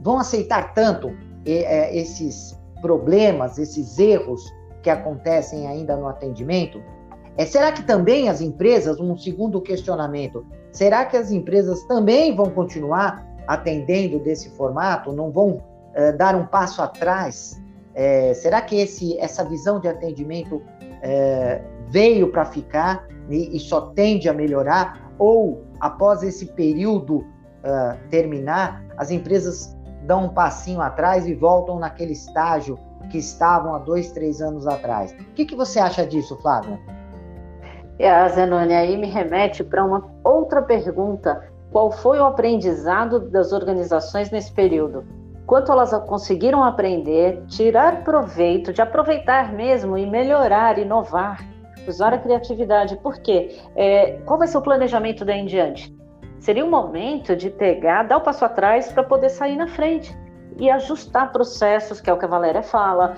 vão 0.02 0.18
aceitar 0.18 0.74
tanto 0.74 1.16
é, 1.46 1.96
esses 1.96 2.58
problemas, 2.80 3.58
esses 3.58 3.98
erros 3.98 4.52
que 4.82 4.90
acontecem 4.90 5.68
ainda 5.68 5.96
no 5.96 6.08
atendimento? 6.08 6.82
É, 7.36 7.46
será 7.46 7.70
que 7.70 7.84
também 7.84 8.28
as 8.28 8.40
empresas, 8.40 8.98
um 8.98 9.16
segundo 9.16 9.60
questionamento, 9.60 10.44
será 10.72 11.04
que 11.04 11.16
as 11.16 11.30
empresas 11.30 11.84
também 11.84 12.34
vão 12.34 12.50
continuar 12.50 13.27
atendendo 13.48 14.18
desse 14.18 14.50
formato, 14.50 15.10
não 15.10 15.30
vão 15.32 15.62
é, 15.94 16.12
dar 16.12 16.36
um 16.36 16.44
passo 16.44 16.82
atrás? 16.82 17.60
É, 17.94 18.34
será 18.34 18.60
que 18.60 18.76
esse, 18.76 19.18
essa 19.18 19.42
visão 19.42 19.80
de 19.80 19.88
atendimento 19.88 20.62
é, 21.02 21.62
veio 21.88 22.30
para 22.30 22.44
ficar 22.44 23.08
e, 23.30 23.56
e, 23.56 23.58
só 23.58 23.80
tende 23.92 24.28
a 24.28 24.34
melhorar? 24.34 25.10
Ou, 25.18 25.64
após 25.80 26.22
esse 26.22 26.46
período 26.46 27.24
terminar, 28.08 28.82
as 28.96 29.10
empresas 29.10 29.76
dão 30.04 30.26
um 30.26 30.28
passinho 30.28 30.80
atrás 30.80 31.26
e 31.26 31.34
voltam 31.34 31.78
naquele 31.78 32.12
estágio 32.12 32.78
que 33.10 33.18
estavam 33.18 33.74
há 33.74 33.78
dois, 33.78 34.12
três 34.12 34.40
anos 34.40 34.66
atrás? 34.66 35.12
O 35.12 35.34
que, 35.34 35.44
que 35.44 35.56
você 35.56 35.78
acha 35.78 36.06
disso, 36.06 36.38
Flávio? 36.40 36.78
A 38.00 38.28
Zenone 38.28 38.74
aí 38.74 38.96
me 38.96 39.08
remete 39.08 39.64
para 39.64 39.84
uma 39.84 40.08
outra 40.22 40.62
pergunta 40.62 41.42
qual 41.70 41.90
foi 41.90 42.18
o 42.18 42.24
aprendizado 42.24 43.20
das 43.20 43.52
organizações 43.52 44.30
nesse 44.30 44.52
período? 44.52 45.04
Quanto 45.46 45.72
elas 45.72 45.92
conseguiram 46.06 46.62
aprender, 46.62 47.42
tirar 47.46 48.04
proveito, 48.04 48.72
de 48.72 48.82
aproveitar 48.82 49.52
mesmo 49.52 49.96
e 49.96 50.06
melhorar, 50.06 50.78
inovar, 50.78 51.42
usar 51.86 52.12
a 52.12 52.18
criatividade. 52.18 52.96
Por 52.96 53.18
quê? 53.18 53.58
É, 53.74 54.18
qual 54.26 54.38
vai 54.38 54.46
ser 54.46 54.58
o 54.58 54.62
planejamento 54.62 55.24
daí 55.24 55.40
em 55.40 55.46
diante? 55.46 55.96
Seria 56.38 56.64
o 56.64 56.70
momento 56.70 57.34
de 57.34 57.50
pegar, 57.50 58.04
dar 58.04 58.18
o 58.18 58.20
passo 58.20 58.44
atrás 58.44 58.92
para 58.92 59.02
poder 59.02 59.30
sair 59.30 59.56
na 59.56 59.66
frente 59.66 60.16
e 60.58 60.70
ajustar 60.70 61.32
processos, 61.32 62.00
que 62.00 62.10
é 62.10 62.12
o 62.12 62.18
que 62.18 62.24
a 62.24 62.28
Valéria 62.28 62.62
fala, 62.62 63.16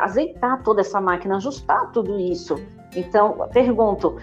azeitar 0.00 0.62
toda 0.62 0.80
essa 0.80 1.00
máquina, 1.00 1.36
ajustar 1.36 1.92
tudo 1.92 2.18
isso. 2.18 2.56
Então, 2.96 3.48
pergunto, 3.52 4.16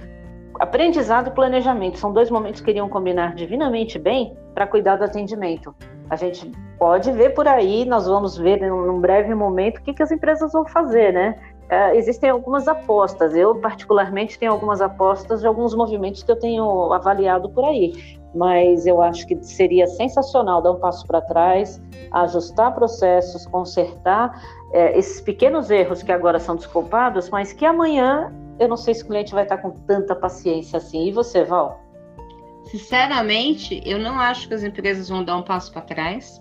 Aprendizado 0.61 1.29
e 1.29 1.31
planejamento 1.31 1.97
são 1.97 2.13
dois 2.13 2.29
momentos 2.29 2.61
que 2.61 2.69
iriam 2.69 2.87
combinar 2.87 3.33
divinamente 3.33 3.97
bem 3.97 4.37
para 4.53 4.67
cuidar 4.67 4.95
do 4.95 5.03
atendimento. 5.03 5.73
A 6.07 6.15
gente 6.15 6.51
pode 6.77 7.11
ver 7.11 7.31
por 7.31 7.47
aí, 7.47 7.83
nós 7.83 8.05
vamos 8.05 8.37
ver 8.37 8.61
num 8.61 9.01
breve 9.01 9.33
momento 9.33 9.79
o 9.79 9.81
que, 9.81 9.91
que 9.91 10.03
as 10.03 10.11
empresas 10.11 10.53
vão 10.53 10.63
fazer, 10.67 11.13
né? 11.13 11.35
Uh, 11.63 11.95
existem 11.95 12.29
algumas 12.29 12.67
apostas. 12.67 13.35
Eu, 13.35 13.55
particularmente, 13.55 14.37
tenho 14.37 14.51
algumas 14.51 14.81
apostas 14.81 15.41
de 15.41 15.47
alguns 15.47 15.73
movimentos 15.73 16.21
que 16.21 16.31
eu 16.31 16.37
tenho 16.37 16.93
avaliado 16.93 17.49
por 17.49 17.65
aí. 17.65 18.19
Mas 18.35 18.85
eu 18.85 19.01
acho 19.01 19.25
que 19.25 19.43
seria 19.43 19.87
sensacional 19.87 20.61
dar 20.61 20.73
um 20.73 20.79
passo 20.79 21.07
para 21.07 21.21
trás, 21.21 21.81
ajustar 22.11 22.75
processos, 22.75 23.47
consertar 23.47 24.39
é, 24.73 24.95
esses 24.95 25.21
pequenos 25.21 25.71
erros 25.71 26.03
que 26.03 26.11
agora 26.11 26.37
são 26.37 26.55
desculpados, 26.55 27.31
mas 27.31 27.51
que 27.51 27.65
amanhã 27.65 28.31
eu 28.61 28.67
não 28.67 28.77
sei 28.77 28.93
se 28.93 29.03
o 29.03 29.07
cliente 29.07 29.33
vai 29.33 29.41
estar 29.41 29.57
com 29.57 29.71
tanta 29.71 30.15
paciência 30.15 30.77
assim. 30.77 31.07
E 31.07 31.11
você, 31.11 31.43
Val? 31.43 31.83
Sinceramente, 32.65 33.81
eu 33.83 33.97
não 33.97 34.19
acho 34.19 34.47
que 34.47 34.53
as 34.53 34.63
empresas 34.63 35.09
vão 35.09 35.23
dar 35.23 35.35
um 35.35 35.41
passo 35.41 35.73
para 35.73 35.81
trás. 35.81 36.39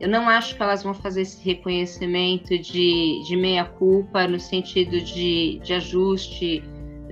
Eu 0.00 0.08
não 0.08 0.28
acho 0.28 0.56
que 0.56 0.62
elas 0.62 0.82
vão 0.82 0.92
fazer 0.92 1.22
esse 1.22 1.40
reconhecimento 1.44 2.58
de, 2.58 3.22
de 3.24 3.36
meia-culpa 3.36 4.26
no 4.26 4.40
sentido 4.40 5.00
de, 5.00 5.60
de 5.62 5.74
ajuste, 5.74 6.64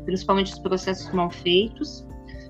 principalmente 0.05 0.53
os 0.53 0.59
processos 0.59 1.13
mal 1.13 1.31
feitos. 1.31 2.05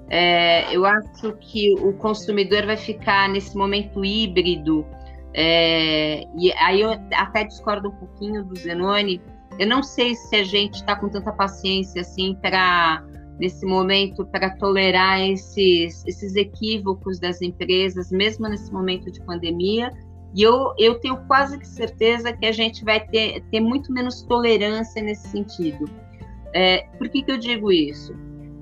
É, 0.08 0.74
eu 0.74 0.86
acho 0.86 1.36
que 1.38 1.74
o 1.74 1.92
consumidor 1.92 2.64
vai 2.64 2.78
ficar 2.78 3.28
nesse 3.28 3.54
momento 3.54 4.02
híbrido. 4.02 4.86
É, 5.34 6.24
e 6.38 6.50
aí 6.54 6.80
eu 6.80 6.92
até 7.12 7.44
discordo 7.44 7.88
um 7.90 7.94
pouquinho 7.96 8.42
do 8.42 8.58
Zenoni, 8.58 9.20
eu 9.58 9.66
não 9.66 9.82
sei 9.82 10.14
se 10.14 10.36
a 10.36 10.44
gente 10.44 10.76
está 10.76 10.96
com 10.96 11.08
tanta 11.08 11.32
paciência 11.32 12.00
assim 12.02 12.36
para 12.40 13.04
nesse 13.38 13.64
momento 13.64 14.26
para 14.26 14.50
tolerar 14.56 15.18
esses, 15.20 16.04
esses 16.06 16.36
equívocos 16.36 17.18
das 17.18 17.40
empresas, 17.40 18.10
mesmo 18.10 18.46
nesse 18.46 18.70
momento 18.70 19.10
de 19.10 19.18
pandemia. 19.24 19.90
E 20.34 20.42
eu, 20.42 20.74
eu 20.78 21.00
tenho 21.00 21.16
quase 21.26 21.58
que 21.58 21.66
certeza 21.66 22.34
que 22.34 22.44
a 22.44 22.52
gente 22.52 22.84
vai 22.84 23.00
ter, 23.00 23.42
ter 23.50 23.60
muito 23.60 23.90
menos 23.92 24.22
tolerância 24.22 25.02
nesse 25.02 25.28
sentido. 25.28 25.88
É, 26.52 26.86
por 26.98 27.08
que, 27.08 27.22
que 27.22 27.32
eu 27.32 27.38
digo 27.38 27.72
isso? 27.72 28.14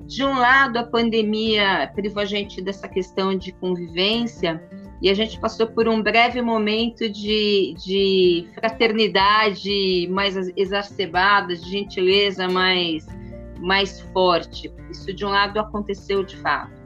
de 0.08 0.24
um 0.24 0.38
lado, 0.38 0.78
a 0.78 0.84
pandemia 0.84 1.92
privou 1.94 2.22
a 2.22 2.24
gente 2.24 2.62
dessa 2.62 2.88
questão 2.88 3.36
de 3.36 3.52
convivência 3.52 4.60
e 5.00 5.08
a 5.08 5.14
gente 5.14 5.38
passou 5.38 5.66
por 5.66 5.88
um 5.88 6.02
breve 6.02 6.42
momento 6.42 7.08
de, 7.08 7.74
de 7.78 8.48
fraternidade 8.54 10.08
mais 10.10 10.36
exacerbada, 10.56 11.54
de 11.54 11.70
gentileza 11.70 12.48
mais, 12.48 13.06
mais 13.60 14.00
forte. 14.12 14.72
Isso, 14.90 15.12
de 15.12 15.24
um 15.24 15.28
lado, 15.28 15.60
aconteceu 15.60 16.24
de 16.24 16.36
fato. 16.36 16.76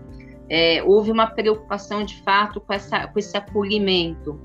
É, 0.49 0.83
houve 0.83 1.11
uma 1.11 1.27
preocupação 1.27 2.05
de 2.05 2.21
fato 2.23 2.61
com, 2.61 2.75
essa, 2.75 3.07
com 3.07 3.19
esse 3.19 3.35
acolhimento. 3.35 4.39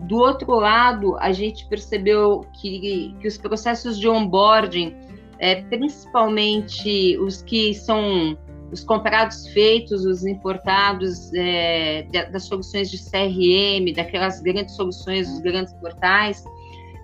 Do 0.00 0.16
outro 0.16 0.54
lado, 0.54 1.18
a 1.18 1.30
gente 1.30 1.68
percebeu 1.68 2.46
que, 2.58 3.14
que 3.20 3.28
os 3.28 3.36
processos 3.36 3.98
de 3.98 4.08
onboarding, 4.08 4.96
é, 5.38 5.56
principalmente 5.56 7.18
os 7.18 7.42
que 7.42 7.74
são 7.74 8.38
os 8.72 8.84
comprados 8.84 9.48
feitos, 9.48 10.04
os 10.04 10.24
importados 10.24 11.32
é, 11.34 12.06
das 12.30 12.44
soluções 12.44 12.90
de 12.90 12.98
CRM, 12.98 13.92
daquelas 13.94 14.40
grandes 14.40 14.76
soluções, 14.76 15.28
dos 15.28 15.40
grandes 15.40 15.74
portais, 15.74 16.44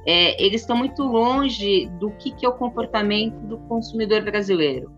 é, 0.06 0.40
eles 0.42 0.61
estão 0.61 0.76
muito 0.76 1.02
longe 1.02 1.87
do 1.99 2.11
que, 2.12 2.30
que, 2.30 2.46
é 2.46 2.49
o 2.49 2.52
comportamento 2.52 3.37
do 3.46 3.58
consumidor 3.58 4.23
brasileiro. 4.23 4.92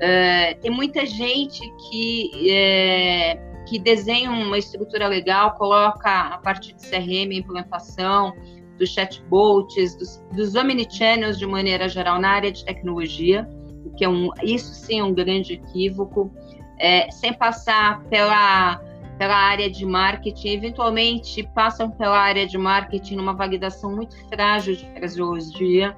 É, 0.00 0.54
tem 0.54 0.70
muita 0.70 1.06
gente 1.06 1.60
que, 1.88 2.50
é, 2.50 3.38
que 3.68 3.78
desenha 3.78 4.30
uma 4.30 4.58
estrutura 4.58 5.06
legal, 5.06 5.52
coloca 5.52 6.34
a 6.34 6.38
parte 6.38 6.74
de 6.74 6.90
CRM, 6.90 7.32
implantação, 7.32 8.34
dos 8.76 8.88
chatbots, 8.88 9.94
dos, 9.96 10.24
dos 10.32 10.54
omnichannels 10.56 11.38
de 11.38 11.46
maneira 11.46 11.88
geral 11.88 12.18
na 12.18 12.30
área 12.30 12.50
de 12.50 12.64
tecnologia, 12.64 13.48
que 13.96 14.04
é 14.04 14.08
um, 14.08 14.30
isso 14.42 14.72
sim 14.74 15.00
é 15.00 15.04
um 15.04 15.14
grande 15.14 15.54
equívoco, 15.54 16.32
é, 16.78 17.10
sem 17.10 17.32
passar 17.32 18.02
pela, 18.04 18.80
pela 19.18 19.36
área 19.36 19.70
de 19.70 19.84
marketing, 19.84 20.48
eventualmente 20.48 21.42
passam 21.54 21.90
pela 21.90 22.18
área 22.18 22.46
de 22.46 22.56
marketing 22.56 23.16
numa 23.16 23.34
validação 23.34 23.94
muito 23.94 24.16
frágil 24.28 24.74
de 24.76 24.86
fraseologia, 24.92 25.96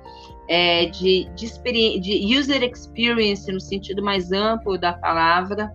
é, 0.49 0.87
de, 0.87 1.29
de, 1.35 2.01
de, 2.01 2.37
user 2.37 2.63
experience 2.65 3.51
no 3.51 3.61
sentido 3.61 4.03
mais 4.03 4.33
amplo 4.33 4.77
da 4.77 4.93
palavra, 4.93 5.73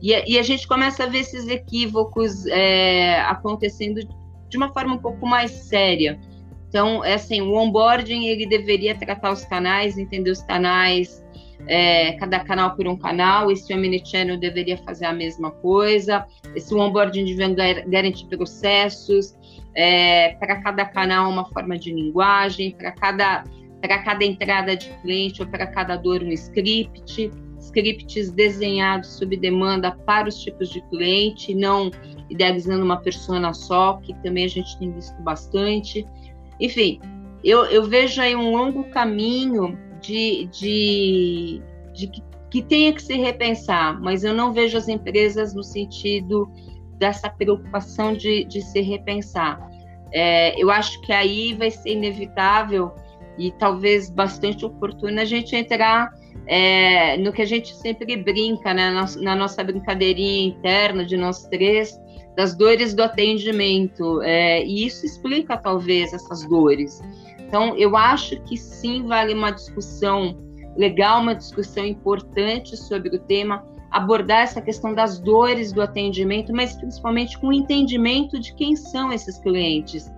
e, 0.00 0.12
e 0.34 0.38
a 0.38 0.42
gente 0.42 0.68
começa 0.68 1.04
a 1.04 1.06
ver 1.06 1.18
esses 1.18 1.48
equívocos 1.48 2.46
é, 2.46 3.20
acontecendo 3.22 4.00
de 4.48 4.56
uma 4.56 4.72
forma 4.72 4.94
um 4.94 4.98
pouco 4.98 5.26
mais 5.26 5.50
séria. 5.50 6.20
Então, 6.68 7.04
é 7.04 7.14
assim, 7.14 7.40
o 7.40 7.54
onboarding 7.54 8.26
ele 8.26 8.46
deveria 8.46 8.94
tratar 8.94 9.32
os 9.32 9.44
canais, 9.44 9.98
entender 9.98 10.30
os 10.30 10.42
canais, 10.42 11.24
é, 11.66 12.12
cada 12.12 12.40
canal 12.40 12.74
por 12.76 12.86
um 12.86 12.96
canal. 12.96 13.50
Esse 13.50 13.72
Omnichannel 13.72 14.38
deveria 14.38 14.76
fazer 14.78 15.06
a 15.06 15.12
mesma 15.12 15.50
coisa. 15.50 16.26
Esse 16.54 16.74
onboarding 16.74 17.24
devia 17.24 17.48
garantir 17.86 18.26
processos. 18.26 19.36
É, 19.74 20.34
para 20.34 20.62
cada 20.62 20.84
canal, 20.84 21.30
uma 21.30 21.44
forma 21.46 21.78
de 21.78 21.92
linguagem. 21.92 22.72
Para 22.72 22.92
cada, 22.92 23.44
para 23.80 23.98
cada 24.02 24.24
entrada 24.24 24.76
de 24.76 24.90
cliente 25.02 25.42
ou 25.42 25.48
para 25.48 25.66
cada 25.66 25.96
dor, 25.96 26.22
um 26.22 26.30
script. 26.32 27.30
Scripts 27.58 28.30
desenhados 28.30 29.08
sob 29.16 29.36
demanda 29.36 29.90
para 29.90 30.28
os 30.28 30.40
tipos 30.40 30.68
de 30.70 30.80
cliente, 30.88 31.54
não 31.54 31.90
idealizando 32.30 32.84
uma 32.84 32.98
persona 32.98 33.52
só, 33.52 33.94
que 34.02 34.14
também 34.22 34.44
a 34.44 34.48
gente 34.48 34.78
tem 34.78 34.92
visto 34.92 35.20
bastante. 35.22 36.06
Enfim, 36.60 37.00
eu, 37.42 37.64
eu 37.66 37.84
vejo 37.84 38.20
aí 38.20 38.36
um 38.36 38.50
longo 38.50 38.84
caminho 38.84 39.78
de, 40.00 40.48
de, 40.52 41.62
de 41.92 42.06
que, 42.08 42.22
que 42.50 42.62
tenha 42.62 42.92
que 42.92 43.02
se 43.02 43.16
repensar, 43.16 44.00
mas 44.00 44.24
eu 44.24 44.34
não 44.34 44.52
vejo 44.52 44.76
as 44.76 44.88
empresas 44.88 45.54
no 45.54 45.62
sentido 45.62 46.50
dessa 46.98 47.28
preocupação 47.28 48.14
de, 48.14 48.44
de 48.44 48.62
se 48.62 48.80
repensar. 48.80 49.58
É, 50.12 50.60
eu 50.60 50.70
acho 50.70 51.00
que 51.02 51.12
aí 51.12 51.52
vai 51.54 51.70
ser 51.70 51.90
inevitável 51.90 52.92
e 53.38 53.50
talvez 53.52 54.08
bastante 54.08 54.64
oportuno 54.64 55.20
a 55.20 55.24
gente 55.24 55.54
entrar 55.54 56.10
é, 56.46 57.16
no 57.18 57.32
que 57.32 57.42
a 57.42 57.46
gente 57.46 57.74
sempre 57.74 58.16
brinca, 58.16 58.72
né, 58.72 58.90
na, 59.20 59.36
nossa 59.36 59.62
brincadeirinha 59.62 60.48
interna 60.48 61.04
de 61.04 61.16
nós 61.16 61.44
três, 61.46 62.00
das 62.36 62.54
dores 62.56 62.94
do 62.94 63.02
atendimento. 63.02 64.22
É, 64.22 64.64
e 64.64 64.86
isso 64.86 65.04
explica, 65.04 65.56
talvez, 65.56 66.12
essas 66.12 66.48
dores. 66.48 67.00
Então, 67.46 67.76
eu 67.76 67.96
acho 67.96 68.40
que 68.42 68.56
sim 68.56 69.06
vale 69.06 69.32
uma 69.32 69.50
discussão 69.50 70.36
legal, 70.76 71.20
uma 71.20 71.34
discussão 71.34 71.84
importante 71.84 72.76
sobre 72.76 73.14
o 73.14 73.18
tema, 73.18 73.64
abordar 73.90 74.42
essa 74.42 74.60
questão 74.60 74.94
das 74.94 75.18
dores 75.18 75.72
do 75.72 75.80
atendimento, 75.80 76.52
mas 76.52 76.74
principalmente 76.76 77.38
com 77.38 77.48
o 77.48 77.52
entendimento 77.52 78.38
de 78.38 78.54
quem 78.54 78.76
são 78.76 79.12
esses 79.12 79.38
clientes. 79.38 80.10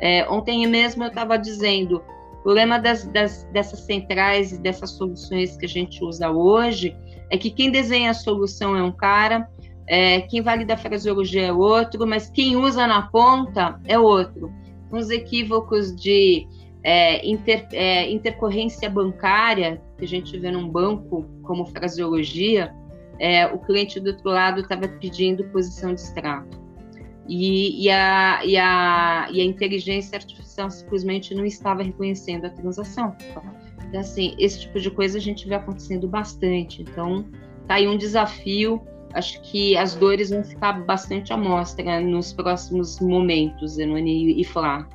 É, 0.00 0.28
ontem 0.28 0.66
mesmo 0.66 1.04
eu 1.04 1.08
estava 1.08 1.38
dizendo, 1.38 2.02
o 2.44 2.50
lema 2.50 2.78
das, 2.78 3.04
das, 3.06 3.44
dessas 3.52 3.80
centrais 3.80 4.52
e 4.52 4.58
dessas 4.58 4.90
soluções 4.90 5.56
que 5.56 5.64
a 5.64 5.68
gente 5.68 6.04
usa 6.04 6.30
hoje 6.30 6.96
é 7.30 7.38
que 7.38 7.50
quem 7.50 7.70
desenha 7.70 8.10
a 8.10 8.14
solução 8.14 8.76
é 8.76 8.82
um 8.82 8.92
cara, 8.92 9.48
é, 9.86 10.22
quem 10.22 10.42
valida 10.42 10.74
a 10.74 10.76
fraseologia 10.76 11.46
é 11.46 11.52
outro, 11.52 12.06
mas 12.06 12.28
quem 12.28 12.56
usa 12.56 12.86
na 12.86 13.02
ponta 13.02 13.80
é 13.86 13.98
outro. 13.98 14.52
Os 14.90 15.08
equívocos 15.08 15.94
de 15.94 16.46
é, 16.82 17.26
inter, 17.26 17.66
é, 17.72 18.10
intercorrência 18.10 18.88
bancária, 18.90 19.80
que 19.96 20.04
a 20.04 20.08
gente 20.08 20.36
vê 20.38 20.50
num 20.50 20.68
banco 20.68 21.24
como 21.42 21.66
fraseologia, 21.66 22.74
é, 23.18 23.46
o 23.46 23.58
cliente 23.58 24.00
do 24.00 24.10
outro 24.10 24.30
lado 24.30 24.60
estava 24.60 24.88
pedindo 24.88 25.44
posição 25.44 25.94
de 25.94 26.00
extrato. 26.00 26.60
E, 27.28 27.84
e, 27.84 27.90
a, 27.90 28.40
e, 28.44 28.56
a, 28.56 29.28
e 29.30 29.40
a 29.40 29.44
inteligência 29.44 30.16
artificial 30.16 30.68
simplesmente 30.70 31.34
não 31.34 31.44
estava 31.44 31.82
reconhecendo 31.82 32.46
a 32.46 32.50
transação. 32.50 33.14
Então, 33.88 34.00
assim, 34.00 34.34
esse 34.38 34.62
tipo 34.62 34.80
de 34.80 34.90
coisa 34.90 35.18
a 35.18 35.20
gente 35.20 35.46
vê 35.46 35.54
acontecendo 35.54 36.08
bastante. 36.08 36.82
Então, 36.82 37.24
tá 37.68 37.74
aí 37.74 37.86
um 37.86 37.96
desafio. 37.96 38.82
Acho 39.14 39.40
que 39.42 39.76
as 39.76 39.94
dores 39.94 40.30
vão 40.30 40.42
ficar 40.42 40.72
bastante 40.84 41.32
à 41.32 41.36
mostra 41.36 42.00
nos 42.00 42.32
próximos 42.32 42.98
momentos, 42.98 43.78
Enoni 43.78 44.40
e 44.40 44.44
Flá. 44.44 44.88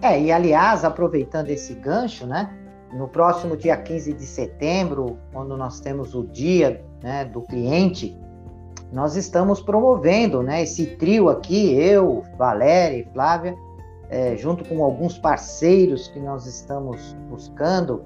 É, 0.00 0.20
e 0.20 0.30
aliás, 0.30 0.84
aproveitando 0.84 1.50
esse 1.50 1.74
gancho, 1.74 2.26
né? 2.26 2.56
No 2.92 3.08
próximo 3.08 3.56
dia 3.56 3.76
15 3.76 4.12
de 4.12 4.24
setembro, 4.24 5.18
quando 5.32 5.56
nós 5.56 5.80
temos 5.80 6.14
o 6.14 6.24
dia 6.24 6.82
né, 7.02 7.24
do 7.24 7.42
cliente, 7.42 8.16
nós 8.92 9.16
estamos 9.16 9.60
promovendo 9.60 10.42
né, 10.42 10.62
esse 10.62 10.86
trio 10.96 11.28
aqui, 11.28 11.74
eu, 11.74 12.24
Valéria 12.38 12.98
e 12.98 13.12
Flávia, 13.12 13.54
é, 14.08 14.36
junto 14.36 14.64
com 14.64 14.82
alguns 14.82 15.18
parceiros 15.18 16.08
que 16.08 16.18
nós 16.18 16.46
estamos 16.46 17.14
buscando 17.28 18.02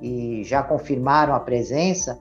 e 0.00 0.42
já 0.44 0.62
confirmaram 0.62 1.34
a 1.34 1.40
presença, 1.40 2.18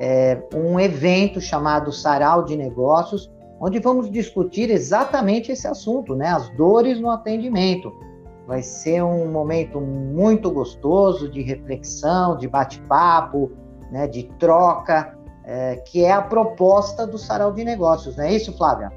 é, 0.00 0.42
um 0.52 0.80
evento 0.80 1.40
chamado 1.40 1.92
Sarau 1.92 2.44
de 2.44 2.56
Negócios, 2.56 3.30
onde 3.60 3.78
vamos 3.78 4.10
discutir 4.10 4.68
exatamente 4.70 5.52
esse 5.52 5.68
assunto, 5.68 6.16
né, 6.16 6.28
as 6.28 6.48
dores 6.56 7.00
no 7.00 7.10
atendimento 7.10 7.92
Vai 8.46 8.62
ser 8.62 9.02
um 9.02 9.30
momento 9.30 9.80
muito 9.80 10.50
gostoso 10.50 11.28
de 11.28 11.42
reflexão, 11.42 12.36
de 12.36 12.48
bate-papo, 12.48 13.52
né, 13.90 14.06
de 14.06 14.24
troca, 14.38 15.16
é, 15.44 15.76
que 15.76 16.04
é 16.04 16.12
a 16.12 16.22
proposta 16.22 17.06
do 17.06 17.18
Sarau 17.18 17.52
de 17.52 17.64
Negócios, 17.64 18.16
não 18.16 18.24
é 18.24 18.32
isso, 18.32 18.56
Flávia? 18.56 18.90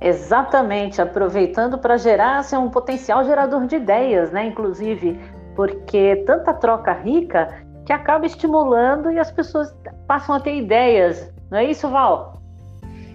Exatamente, 0.00 1.00
aproveitando 1.00 1.78
para 1.78 1.96
gerar 1.96 2.38
assim, 2.38 2.56
um 2.56 2.68
potencial 2.68 3.24
gerador 3.24 3.66
de 3.66 3.76
ideias, 3.76 4.30
né? 4.30 4.46
Inclusive, 4.46 5.18
porque 5.54 6.22
tanta 6.26 6.52
troca 6.52 6.92
rica 6.92 7.64
que 7.86 7.92
acaba 7.92 8.26
estimulando 8.26 9.10
e 9.10 9.18
as 9.18 9.30
pessoas 9.30 9.74
passam 10.06 10.34
a 10.34 10.40
ter 10.40 10.56
ideias, 10.56 11.32
não 11.50 11.58
é 11.58 11.64
isso, 11.64 11.88
Val? 11.88 12.42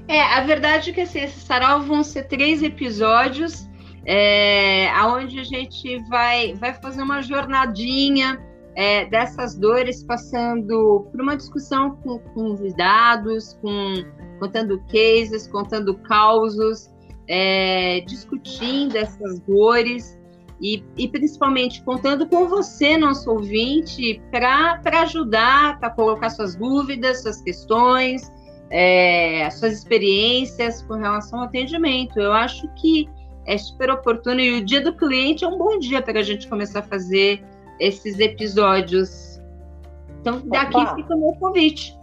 É, 0.08 0.22
a 0.22 0.42
verdade 0.42 0.90
é 0.90 0.94
que 0.94 1.02
assim, 1.02 1.20
esse 1.20 1.40
sarau 1.42 1.82
vão 1.82 2.04
ser 2.04 2.24
três 2.24 2.64
episódios 2.64 3.70
é, 4.06 4.90
aonde 4.92 5.40
a 5.40 5.44
gente 5.44 6.00
vai, 6.10 6.54
vai 6.56 6.74
fazer 6.74 7.02
uma 7.02 7.22
jornadinha 7.22 8.42
é, 8.76 9.06
dessas 9.06 9.56
dores, 9.56 10.04
passando 10.04 11.08
por 11.12 11.22
uma 11.22 11.36
discussão 11.36 11.96
com 11.98 12.20
convidados, 12.34 13.54
com, 13.62 14.04
contando 14.40 14.82
cases, 14.92 15.48
contando 15.48 15.96
causos, 16.00 16.90
é, 17.28 18.02
discutindo 18.02 18.96
essas 18.96 19.40
dores 19.42 20.18
e, 20.62 20.84
e, 20.96 21.08
principalmente 21.08 21.84
contando 21.84 22.28
com 22.28 22.48
você, 22.48 22.98
nosso 22.98 23.30
ouvinte, 23.32 24.22
para 24.32 24.80
ajudar, 25.02 25.80
para 25.80 25.90
colocar 25.90 26.30
suas 26.30 26.56
dúvidas, 26.56 27.24
suas 27.24 27.42
questões, 27.42 28.32
é, 28.70 29.50
suas 29.50 29.74
experiências 29.74 30.84
com 30.84 30.96
relação 30.96 31.40
ao 31.40 31.46
atendimento. 31.46 32.20
Eu 32.20 32.32
acho 32.32 32.68
que 32.76 33.10
é 33.46 33.58
super 33.58 33.90
oportuno 33.90 34.40
e 34.40 34.60
o 34.60 34.66
dia 34.66 34.82
do 34.82 34.96
cliente 34.96 35.44
é 35.44 35.48
um 35.48 35.58
bom 35.58 35.78
dia 35.80 36.02
para 36.02 36.20
a 36.20 36.24
gente 36.24 36.48
começar 36.48 36.80
a 36.80 36.84
fazer 36.84 37.44
esses 37.80 38.20
episódios. 38.20 39.42
Então, 40.20 40.42
daqui 40.46 40.78
Opa. 40.78 40.96
fica 40.96 41.16
o 41.16 41.20
meu 41.20 41.34
convite. 41.34 42.00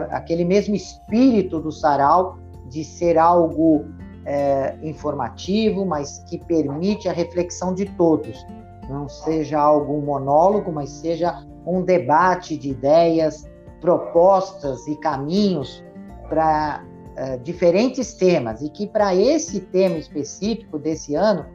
aquele 0.05 0.45
mesmo 0.45 0.73
espírito 0.73 1.59
do 1.59 1.71
sarau 1.71 2.37
de 2.69 2.83
ser 2.85 3.17
algo 3.17 3.85
é, 4.25 4.75
informativo, 4.81 5.85
mas 5.85 6.19
que 6.29 6.37
permite 6.37 7.09
a 7.09 7.13
reflexão 7.13 7.73
de 7.73 7.85
todos. 7.85 8.45
Não 8.91 9.07
seja 9.07 9.59
algo 9.59 9.93
um 9.93 10.01
monólogo, 10.01 10.71
mas 10.71 10.89
seja 10.89 11.45
um 11.65 11.81
debate 11.81 12.57
de 12.57 12.69
ideias, 12.69 13.49
propostas 13.79 14.85
e 14.87 14.95
caminhos 14.97 15.83
para 16.27 16.83
é, 17.15 17.37
diferentes 17.37 18.13
temas. 18.13 18.61
E 18.61 18.69
que 18.69 18.85
para 18.85 19.15
esse 19.15 19.61
tema 19.61 19.97
específico 19.97 20.77
desse 20.77 21.15
ano, 21.15 21.45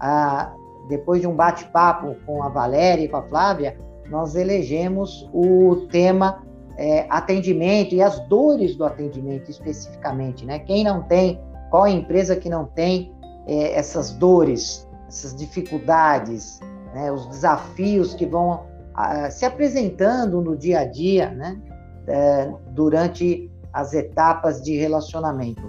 a, 0.00 0.54
depois 0.88 1.20
de 1.20 1.26
um 1.26 1.34
bate-papo 1.34 2.16
com 2.26 2.42
a 2.42 2.48
Valéria 2.48 3.04
e 3.04 3.08
com 3.08 3.16
a 3.16 3.22
Flávia, 3.22 3.78
nós 4.08 4.34
elegemos 4.34 5.28
o 5.32 5.86
tema 5.90 6.44
é, 6.76 7.06
atendimento 7.08 7.94
e 7.94 8.02
as 8.02 8.18
dores 8.28 8.76
do 8.76 8.84
atendimento 8.84 9.50
especificamente, 9.50 10.44
né? 10.44 10.58
Quem 10.58 10.84
não 10.84 11.02
tem, 11.02 11.40
qual 11.70 11.84
a 11.84 11.90
empresa 11.90 12.36
que 12.36 12.48
não 12.48 12.64
tem 12.64 13.12
é, 13.46 13.74
essas 13.74 14.10
dores, 14.10 14.88
essas 15.08 15.34
dificuldades, 15.34 16.60
né? 16.94 17.10
os 17.10 17.26
desafios 17.26 18.14
que 18.14 18.24
vão 18.24 18.64
a, 18.94 19.30
se 19.30 19.44
apresentando 19.44 20.40
no 20.40 20.56
dia 20.56 20.80
a 20.80 20.84
dia, 20.84 21.30
né? 21.30 21.60
É, 22.06 22.52
durante 22.70 23.50
as 23.72 23.92
etapas 23.92 24.62
de 24.62 24.76
relacionamento. 24.76 25.62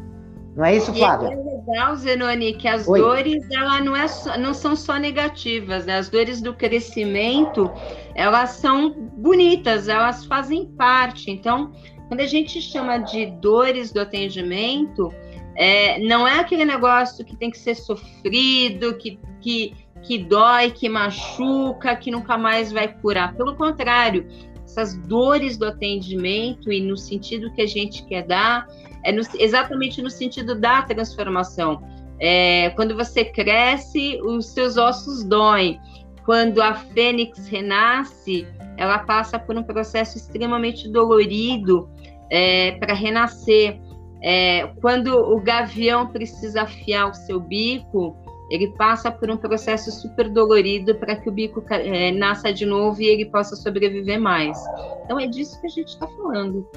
Não 0.55 0.63
é 0.63 0.75
isso, 0.75 0.93
Flávia? 0.93 1.29
E 1.29 1.31
é 1.33 1.35
legal, 1.35 1.95
Zenoni, 1.95 2.53
que 2.53 2.67
as 2.67 2.87
Oi. 2.87 2.99
dores 2.99 3.43
ela 3.51 3.81
não, 3.81 3.95
é 3.95 4.05
não 4.37 4.53
são 4.53 4.75
só 4.75 4.97
negativas, 4.97 5.85
né? 5.85 5.97
As 5.97 6.09
dores 6.09 6.41
do 6.41 6.53
crescimento, 6.53 7.69
elas 8.13 8.51
são 8.51 8.93
bonitas, 9.17 9.89
elas 9.89 10.25
fazem 10.25 10.65
parte. 10.77 11.29
Então, 11.29 11.73
quando 12.07 12.21
a 12.21 12.27
gente 12.27 12.61
chama 12.61 12.99
de 12.99 13.25
dores 13.25 13.91
do 13.91 13.99
atendimento, 13.99 15.11
é, 15.57 15.99
não 15.99 16.27
é 16.27 16.39
aquele 16.39 16.63
negócio 16.63 17.25
que 17.25 17.35
tem 17.35 17.49
que 17.49 17.57
ser 17.57 17.75
sofrido, 17.75 18.97
que, 18.97 19.19
que, 19.41 19.73
que 20.05 20.17
dói, 20.17 20.71
que 20.71 20.87
machuca, 20.87 21.95
que 21.95 22.11
nunca 22.11 22.37
mais 22.37 22.71
vai 22.71 22.87
curar. 22.87 23.33
Pelo 23.35 23.55
contrário, 23.55 24.27
essas 24.63 24.97
dores 24.97 25.57
do 25.57 25.65
atendimento 25.65 26.71
e 26.71 26.81
no 26.81 26.95
sentido 26.95 27.51
que 27.53 27.61
a 27.61 27.67
gente 27.67 28.05
quer 28.05 28.23
dar, 28.23 28.67
é 29.03 29.11
no, 29.11 29.21
exatamente 29.39 30.01
no 30.01 30.09
sentido 30.09 30.59
da 30.59 30.81
transformação. 30.81 31.81
É, 32.19 32.69
quando 32.71 32.95
você 32.95 33.25
cresce, 33.25 34.19
os 34.21 34.47
seus 34.47 34.77
ossos 34.77 35.23
doem. 35.23 35.79
Quando 36.23 36.61
a 36.61 36.73
fênix 36.73 37.47
renasce, 37.47 38.47
ela 38.77 38.99
passa 38.99 39.37
por 39.37 39.55
um 39.57 39.63
processo 39.63 40.17
extremamente 40.17 40.89
dolorido 40.89 41.89
é, 42.29 42.73
para 42.73 42.93
renascer. 42.93 43.79
É, 44.21 44.67
quando 44.81 45.15
o 45.15 45.39
gavião 45.39 46.07
precisa 46.07 46.63
afiar 46.63 47.11
o 47.11 47.13
seu 47.13 47.39
bico, 47.39 48.17
ele 48.49 48.67
passa 48.77 49.11
por 49.11 49.29
um 49.29 49.37
processo 49.37 49.91
super 49.91 50.29
dolorido 50.29 50.95
para 50.95 51.15
que 51.15 51.27
o 51.27 51.31
bico 51.31 51.63
é, 51.69 52.11
nasça 52.11 52.53
de 52.53 52.65
novo 52.65 53.01
e 53.01 53.05
ele 53.05 53.25
possa 53.25 53.55
sobreviver 53.55 54.19
mais. 54.19 54.57
Então 55.03 55.19
é 55.19 55.27
disso 55.27 55.59
que 55.59 55.67
a 55.67 55.69
gente 55.69 55.87
está 55.87 56.07
falando. 56.07 56.67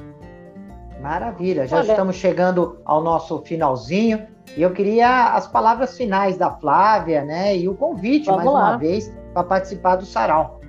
Maravilha, 1.00 1.66
já 1.66 1.78
Olha. 1.78 1.90
estamos 1.90 2.16
chegando 2.16 2.78
ao 2.84 3.02
nosso 3.02 3.40
finalzinho 3.42 4.26
e 4.56 4.62
eu 4.62 4.72
queria 4.72 5.34
as 5.34 5.46
palavras 5.46 5.96
finais 5.96 6.36
da 6.36 6.50
Flávia, 6.50 7.24
né? 7.24 7.56
E 7.56 7.68
o 7.68 7.74
convite 7.74 8.26
Vamos 8.26 8.44
mais 8.44 8.54
lá. 8.54 8.68
uma 8.70 8.76
vez 8.78 9.14
para 9.32 9.44
participar 9.44 9.96
do 9.96 10.04
sarau. 10.04 10.60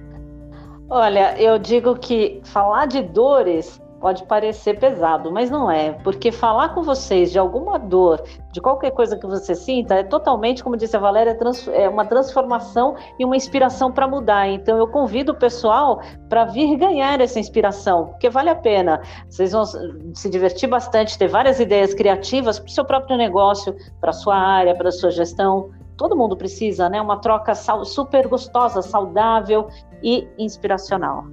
Olha, 0.89 1.39
eu 1.39 1.57
digo 1.57 1.95
que 1.95 2.41
falar 2.43 2.87
de 2.87 3.01
dores 3.01 3.81
Pode 3.99 4.23
parecer 4.23 4.79
pesado, 4.79 5.29
mas 5.29 5.49
não 5.51 5.69
é, 5.69 5.91
porque 5.91 6.31
falar 6.31 6.69
com 6.69 6.81
vocês 6.81 7.33
de 7.33 7.37
alguma 7.37 7.77
dor, 7.77 8.23
de 8.49 8.61
qualquer 8.61 8.91
coisa 8.91 9.17
que 9.17 9.27
você 9.27 9.53
sinta, 9.53 9.95
é 9.95 10.03
totalmente, 10.03 10.63
como 10.63 10.77
disse 10.77 10.95
a 10.95 10.99
Valéria, 10.99 11.37
é 11.73 11.89
uma 11.89 12.05
transformação 12.05 12.95
e 13.19 13.25
uma 13.25 13.35
inspiração 13.35 13.91
para 13.91 14.07
mudar. 14.07 14.47
Então, 14.47 14.77
eu 14.77 14.87
convido 14.87 15.33
o 15.33 15.35
pessoal 15.35 16.01
para 16.29 16.45
vir 16.45 16.77
ganhar 16.77 17.19
essa 17.19 17.41
inspiração, 17.41 18.07
porque 18.07 18.29
vale 18.29 18.49
a 18.49 18.55
pena. 18.55 19.01
Vocês 19.29 19.51
vão 19.51 19.65
se 19.65 20.29
divertir 20.29 20.69
bastante, 20.69 21.17
ter 21.17 21.27
várias 21.27 21.59
ideias 21.59 21.93
criativas 21.93 22.57
para 22.57 22.67
o 22.69 22.71
seu 22.71 22.85
próprio 22.85 23.17
negócio, 23.17 23.75
para 23.99 24.13
sua 24.13 24.37
área, 24.37 24.73
para 24.75 24.91
sua 24.91 25.11
gestão. 25.11 25.71
Todo 25.97 26.15
mundo 26.15 26.37
precisa, 26.37 26.87
né? 26.87 27.01
Uma 27.01 27.17
troca 27.17 27.53
super 27.83 28.29
gostosa, 28.29 28.81
saudável 28.81 29.67
e 30.01 30.25
inspiracional. 30.37 31.25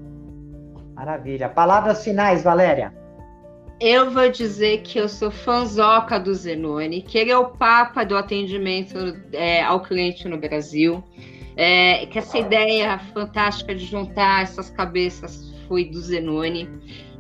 Maravilha. 0.97 1.51
Palavras 1.51 2.03
finais, 2.03 2.43
Valéria. 2.43 2.93
Eu 3.79 4.11
vou 4.11 4.31
dizer 4.31 4.79
que 4.79 4.99
eu 4.99 5.07
sou 5.07 5.31
fanzoca 5.31 6.19
do 6.19 6.35
Zenoni, 6.35 7.03
que 7.03 7.19
ele 7.19 7.31
é 7.31 7.37
o 7.37 7.51
papa 7.51 8.03
do 8.03 8.17
atendimento 8.17 8.97
é, 9.35 9.63
ao 9.63 9.83
cliente 9.83 10.27
no 10.27 10.39
Brasil. 10.39 11.05
É, 11.55 12.07
que 12.07 12.19
essa 12.19 12.39
ideia 12.39 12.99
fantástica 13.15 13.75
de 13.75 13.85
juntar 13.85 14.43
essas 14.43 14.71
cabeças 14.71 15.55
foi 15.69 15.85
do 15.85 16.01
Zenoni. 16.01 16.69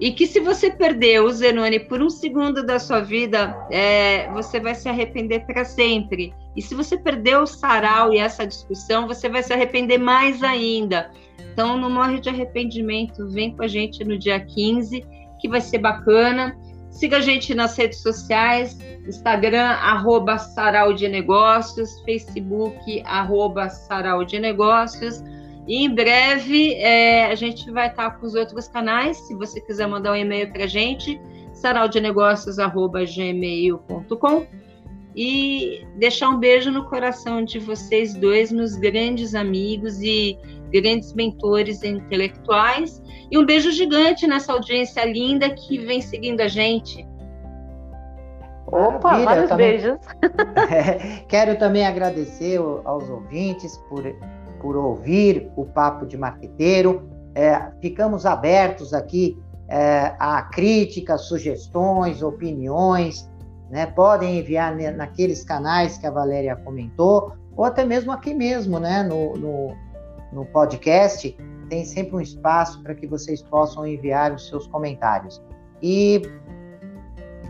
E 0.01 0.12
que 0.12 0.27
se 0.27 0.41
você 0.41 0.71
perdeu 0.71 1.25
o 1.25 1.31
Zenoni 1.31 1.81
por 1.81 2.01
um 2.01 2.11
segundo 2.11 2.65
da 2.65 2.79
sua 2.79 3.01
vida, 3.01 3.57
é, 3.71 4.31
você 4.33 4.59
vai 4.59 4.75
se 4.75 4.89
arrepender 4.89 5.41
para 5.47 5.65
sempre. 5.65 6.35
E 6.55 6.62
se 6.62 6.75
você 6.75 6.97
perdeu 6.97 7.43
o 7.43 7.47
sarau 7.47 8.12
e 8.12 8.19
essa 8.19 8.47
discussão, 8.47 9.07
você 9.07 9.29
vai 9.29 9.43
se 9.43 9.53
arrepender 9.53 9.99
mais 9.99 10.43
ainda. 10.43 11.11
Então, 11.57 11.79
não 11.79 11.88
morre 11.88 12.21
de 12.21 12.29
arrependimento. 12.29 13.27
Vem 13.31 13.57
com 13.57 13.62
a 13.62 13.66
gente 13.66 14.05
no 14.05 14.19
dia 14.19 14.38
15, 14.38 15.03
que 15.40 15.49
vai 15.49 15.62
ser 15.62 15.79
bacana. 15.79 16.55
Siga 16.90 17.16
a 17.16 17.21
gente 17.21 17.55
nas 17.55 17.75
redes 17.79 18.03
sociais, 18.03 18.79
Instagram, 19.09 19.64
arroba 19.64 20.37
Sarau 20.37 20.92
de 20.92 21.09
Negócios, 21.09 21.99
Facebook, 22.03 23.03
arroba 23.07 23.71
Sarau 23.71 24.23
de 24.23 24.38
Negócios. 24.38 25.25
E 25.66 25.83
em 25.83 25.95
breve 25.95 26.75
é, 26.75 27.25
a 27.25 27.35
gente 27.35 27.71
vai 27.71 27.88
estar 27.88 28.11
com 28.11 28.27
os 28.27 28.35
outros 28.35 28.69
canais. 28.69 29.16
Se 29.27 29.35
você 29.35 29.59
quiser 29.59 29.87
mandar 29.87 30.12
um 30.12 30.16
e-mail 30.16 30.53
para 30.53 30.64
a 30.64 30.69
gente, 30.69 31.19
saraudenegócios.gmail.com 31.55 34.47
e 35.16 35.83
deixar 35.97 36.29
um 36.29 36.38
beijo 36.38 36.71
no 36.71 36.85
coração 36.85 37.42
de 37.42 37.59
vocês 37.59 38.14
dois, 38.14 38.53
meus 38.53 38.77
grandes 38.77 39.35
amigos 39.35 40.03
e 40.03 40.38
grandes 40.81 41.12
mentores 41.12 41.83
intelectuais. 41.83 43.03
E 43.31 43.39
um 43.39 43.45
beijo 43.45 43.71
gigante 43.71 44.27
nessa 44.27 44.53
audiência 44.53 45.05
linda 45.05 45.51
que 45.51 45.79
vem 45.79 46.01
seguindo 46.01 46.41
a 46.41 46.49
gente. 46.49 47.07
Opa, 48.67 49.12
Maravilha, 49.12 49.25
vários 49.25 49.49
também, 49.49 49.71
beijos. 49.71 49.99
É, 50.71 51.25
quero 51.29 51.59
também 51.59 51.87
agradecer 51.87 52.59
aos 52.85 53.09
ouvintes 53.09 53.77
por, 53.89 54.03
por 54.61 54.77
ouvir 54.77 55.51
o 55.57 55.65
Papo 55.65 56.07
de 56.07 56.17
Marqueteiro. 56.17 57.09
É, 57.35 57.71
ficamos 57.81 58.27
abertos 58.27 58.93
aqui 58.93 59.39
é, 59.69 60.15
a 60.19 60.43
críticas, 60.43 61.23
sugestões, 61.23 62.23
opiniões. 62.23 63.31
Né? 63.71 63.87
Podem 63.87 64.39
enviar 64.39 64.75
naqueles 64.95 65.45
canais 65.45 65.99
que 65.99 66.07
a 66.07 66.11
Valéria 66.11 66.57
comentou, 66.57 67.33
ou 67.57 67.65
até 67.65 67.85
mesmo 67.85 68.12
aqui 68.12 68.35
mesmo, 68.35 68.79
né? 68.79 69.03
no, 69.03 69.35
no, 69.35 69.77
no 70.37 70.44
podcast. 70.44 71.37
Tem 71.68 71.85
sempre 71.85 72.14
um 72.14 72.20
espaço 72.20 72.81
para 72.83 72.94
que 72.94 73.07
vocês 73.07 73.42
possam 73.42 73.87
enviar 73.87 74.33
os 74.33 74.46
seus 74.46 74.66
comentários. 74.68 75.42
E 75.83 76.22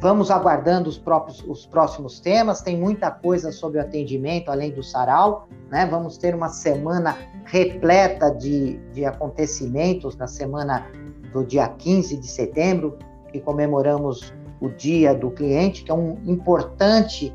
Vamos 0.01 0.31
aguardando 0.31 0.91
os, 0.91 0.99
próprios, 0.99 1.43
os 1.49 1.65
próximos 1.65 2.21
temas. 2.21 2.61
Tem 2.61 2.77
muita 2.77 3.11
coisa 3.11 3.51
sobre 3.51 3.79
o 3.79 3.81
atendimento, 3.81 4.51
além 4.51 4.71
do 4.71 4.83
sarau. 4.83 5.49
Né? 5.71 5.87
Vamos 5.87 6.19
ter 6.19 6.35
uma 6.35 6.51
semana 6.51 7.17
repleta 7.47 8.31
de, 8.31 8.77
de 8.93 9.07
acontecimentos 9.07 10.15
na 10.17 10.27
semana 10.27 10.87
do 11.33 11.45
dia 11.45 11.69
15 11.69 12.19
de 12.19 12.27
setembro, 12.27 12.99
que 13.33 13.41
comemoramos 13.41 14.35
o 14.61 14.69
Dia 14.69 15.15
do 15.15 15.31
Cliente, 15.31 15.83
que 15.83 15.91
é 15.91 15.95
um 15.95 16.19
importante 16.27 17.33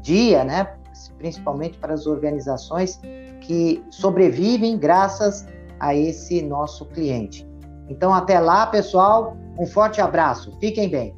dia, 0.00 0.42
né? 0.42 0.74
principalmente 1.18 1.78
para 1.78 1.92
as 1.94 2.06
organizações 2.06 2.98
que 3.50 3.84
sobrevivem 3.90 4.78
graças 4.78 5.44
a 5.80 5.92
esse 5.92 6.40
nosso 6.40 6.86
cliente. 6.86 7.44
Então, 7.88 8.14
até 8.14 8.38
lá, 8.38 8.64
pessoal, 8.64 9.36
um 9.58 9.66
forte 9.66 10.00
abraço, 10.00 10.56
fiquem 10.60 10.88
bem. 10.88 11.12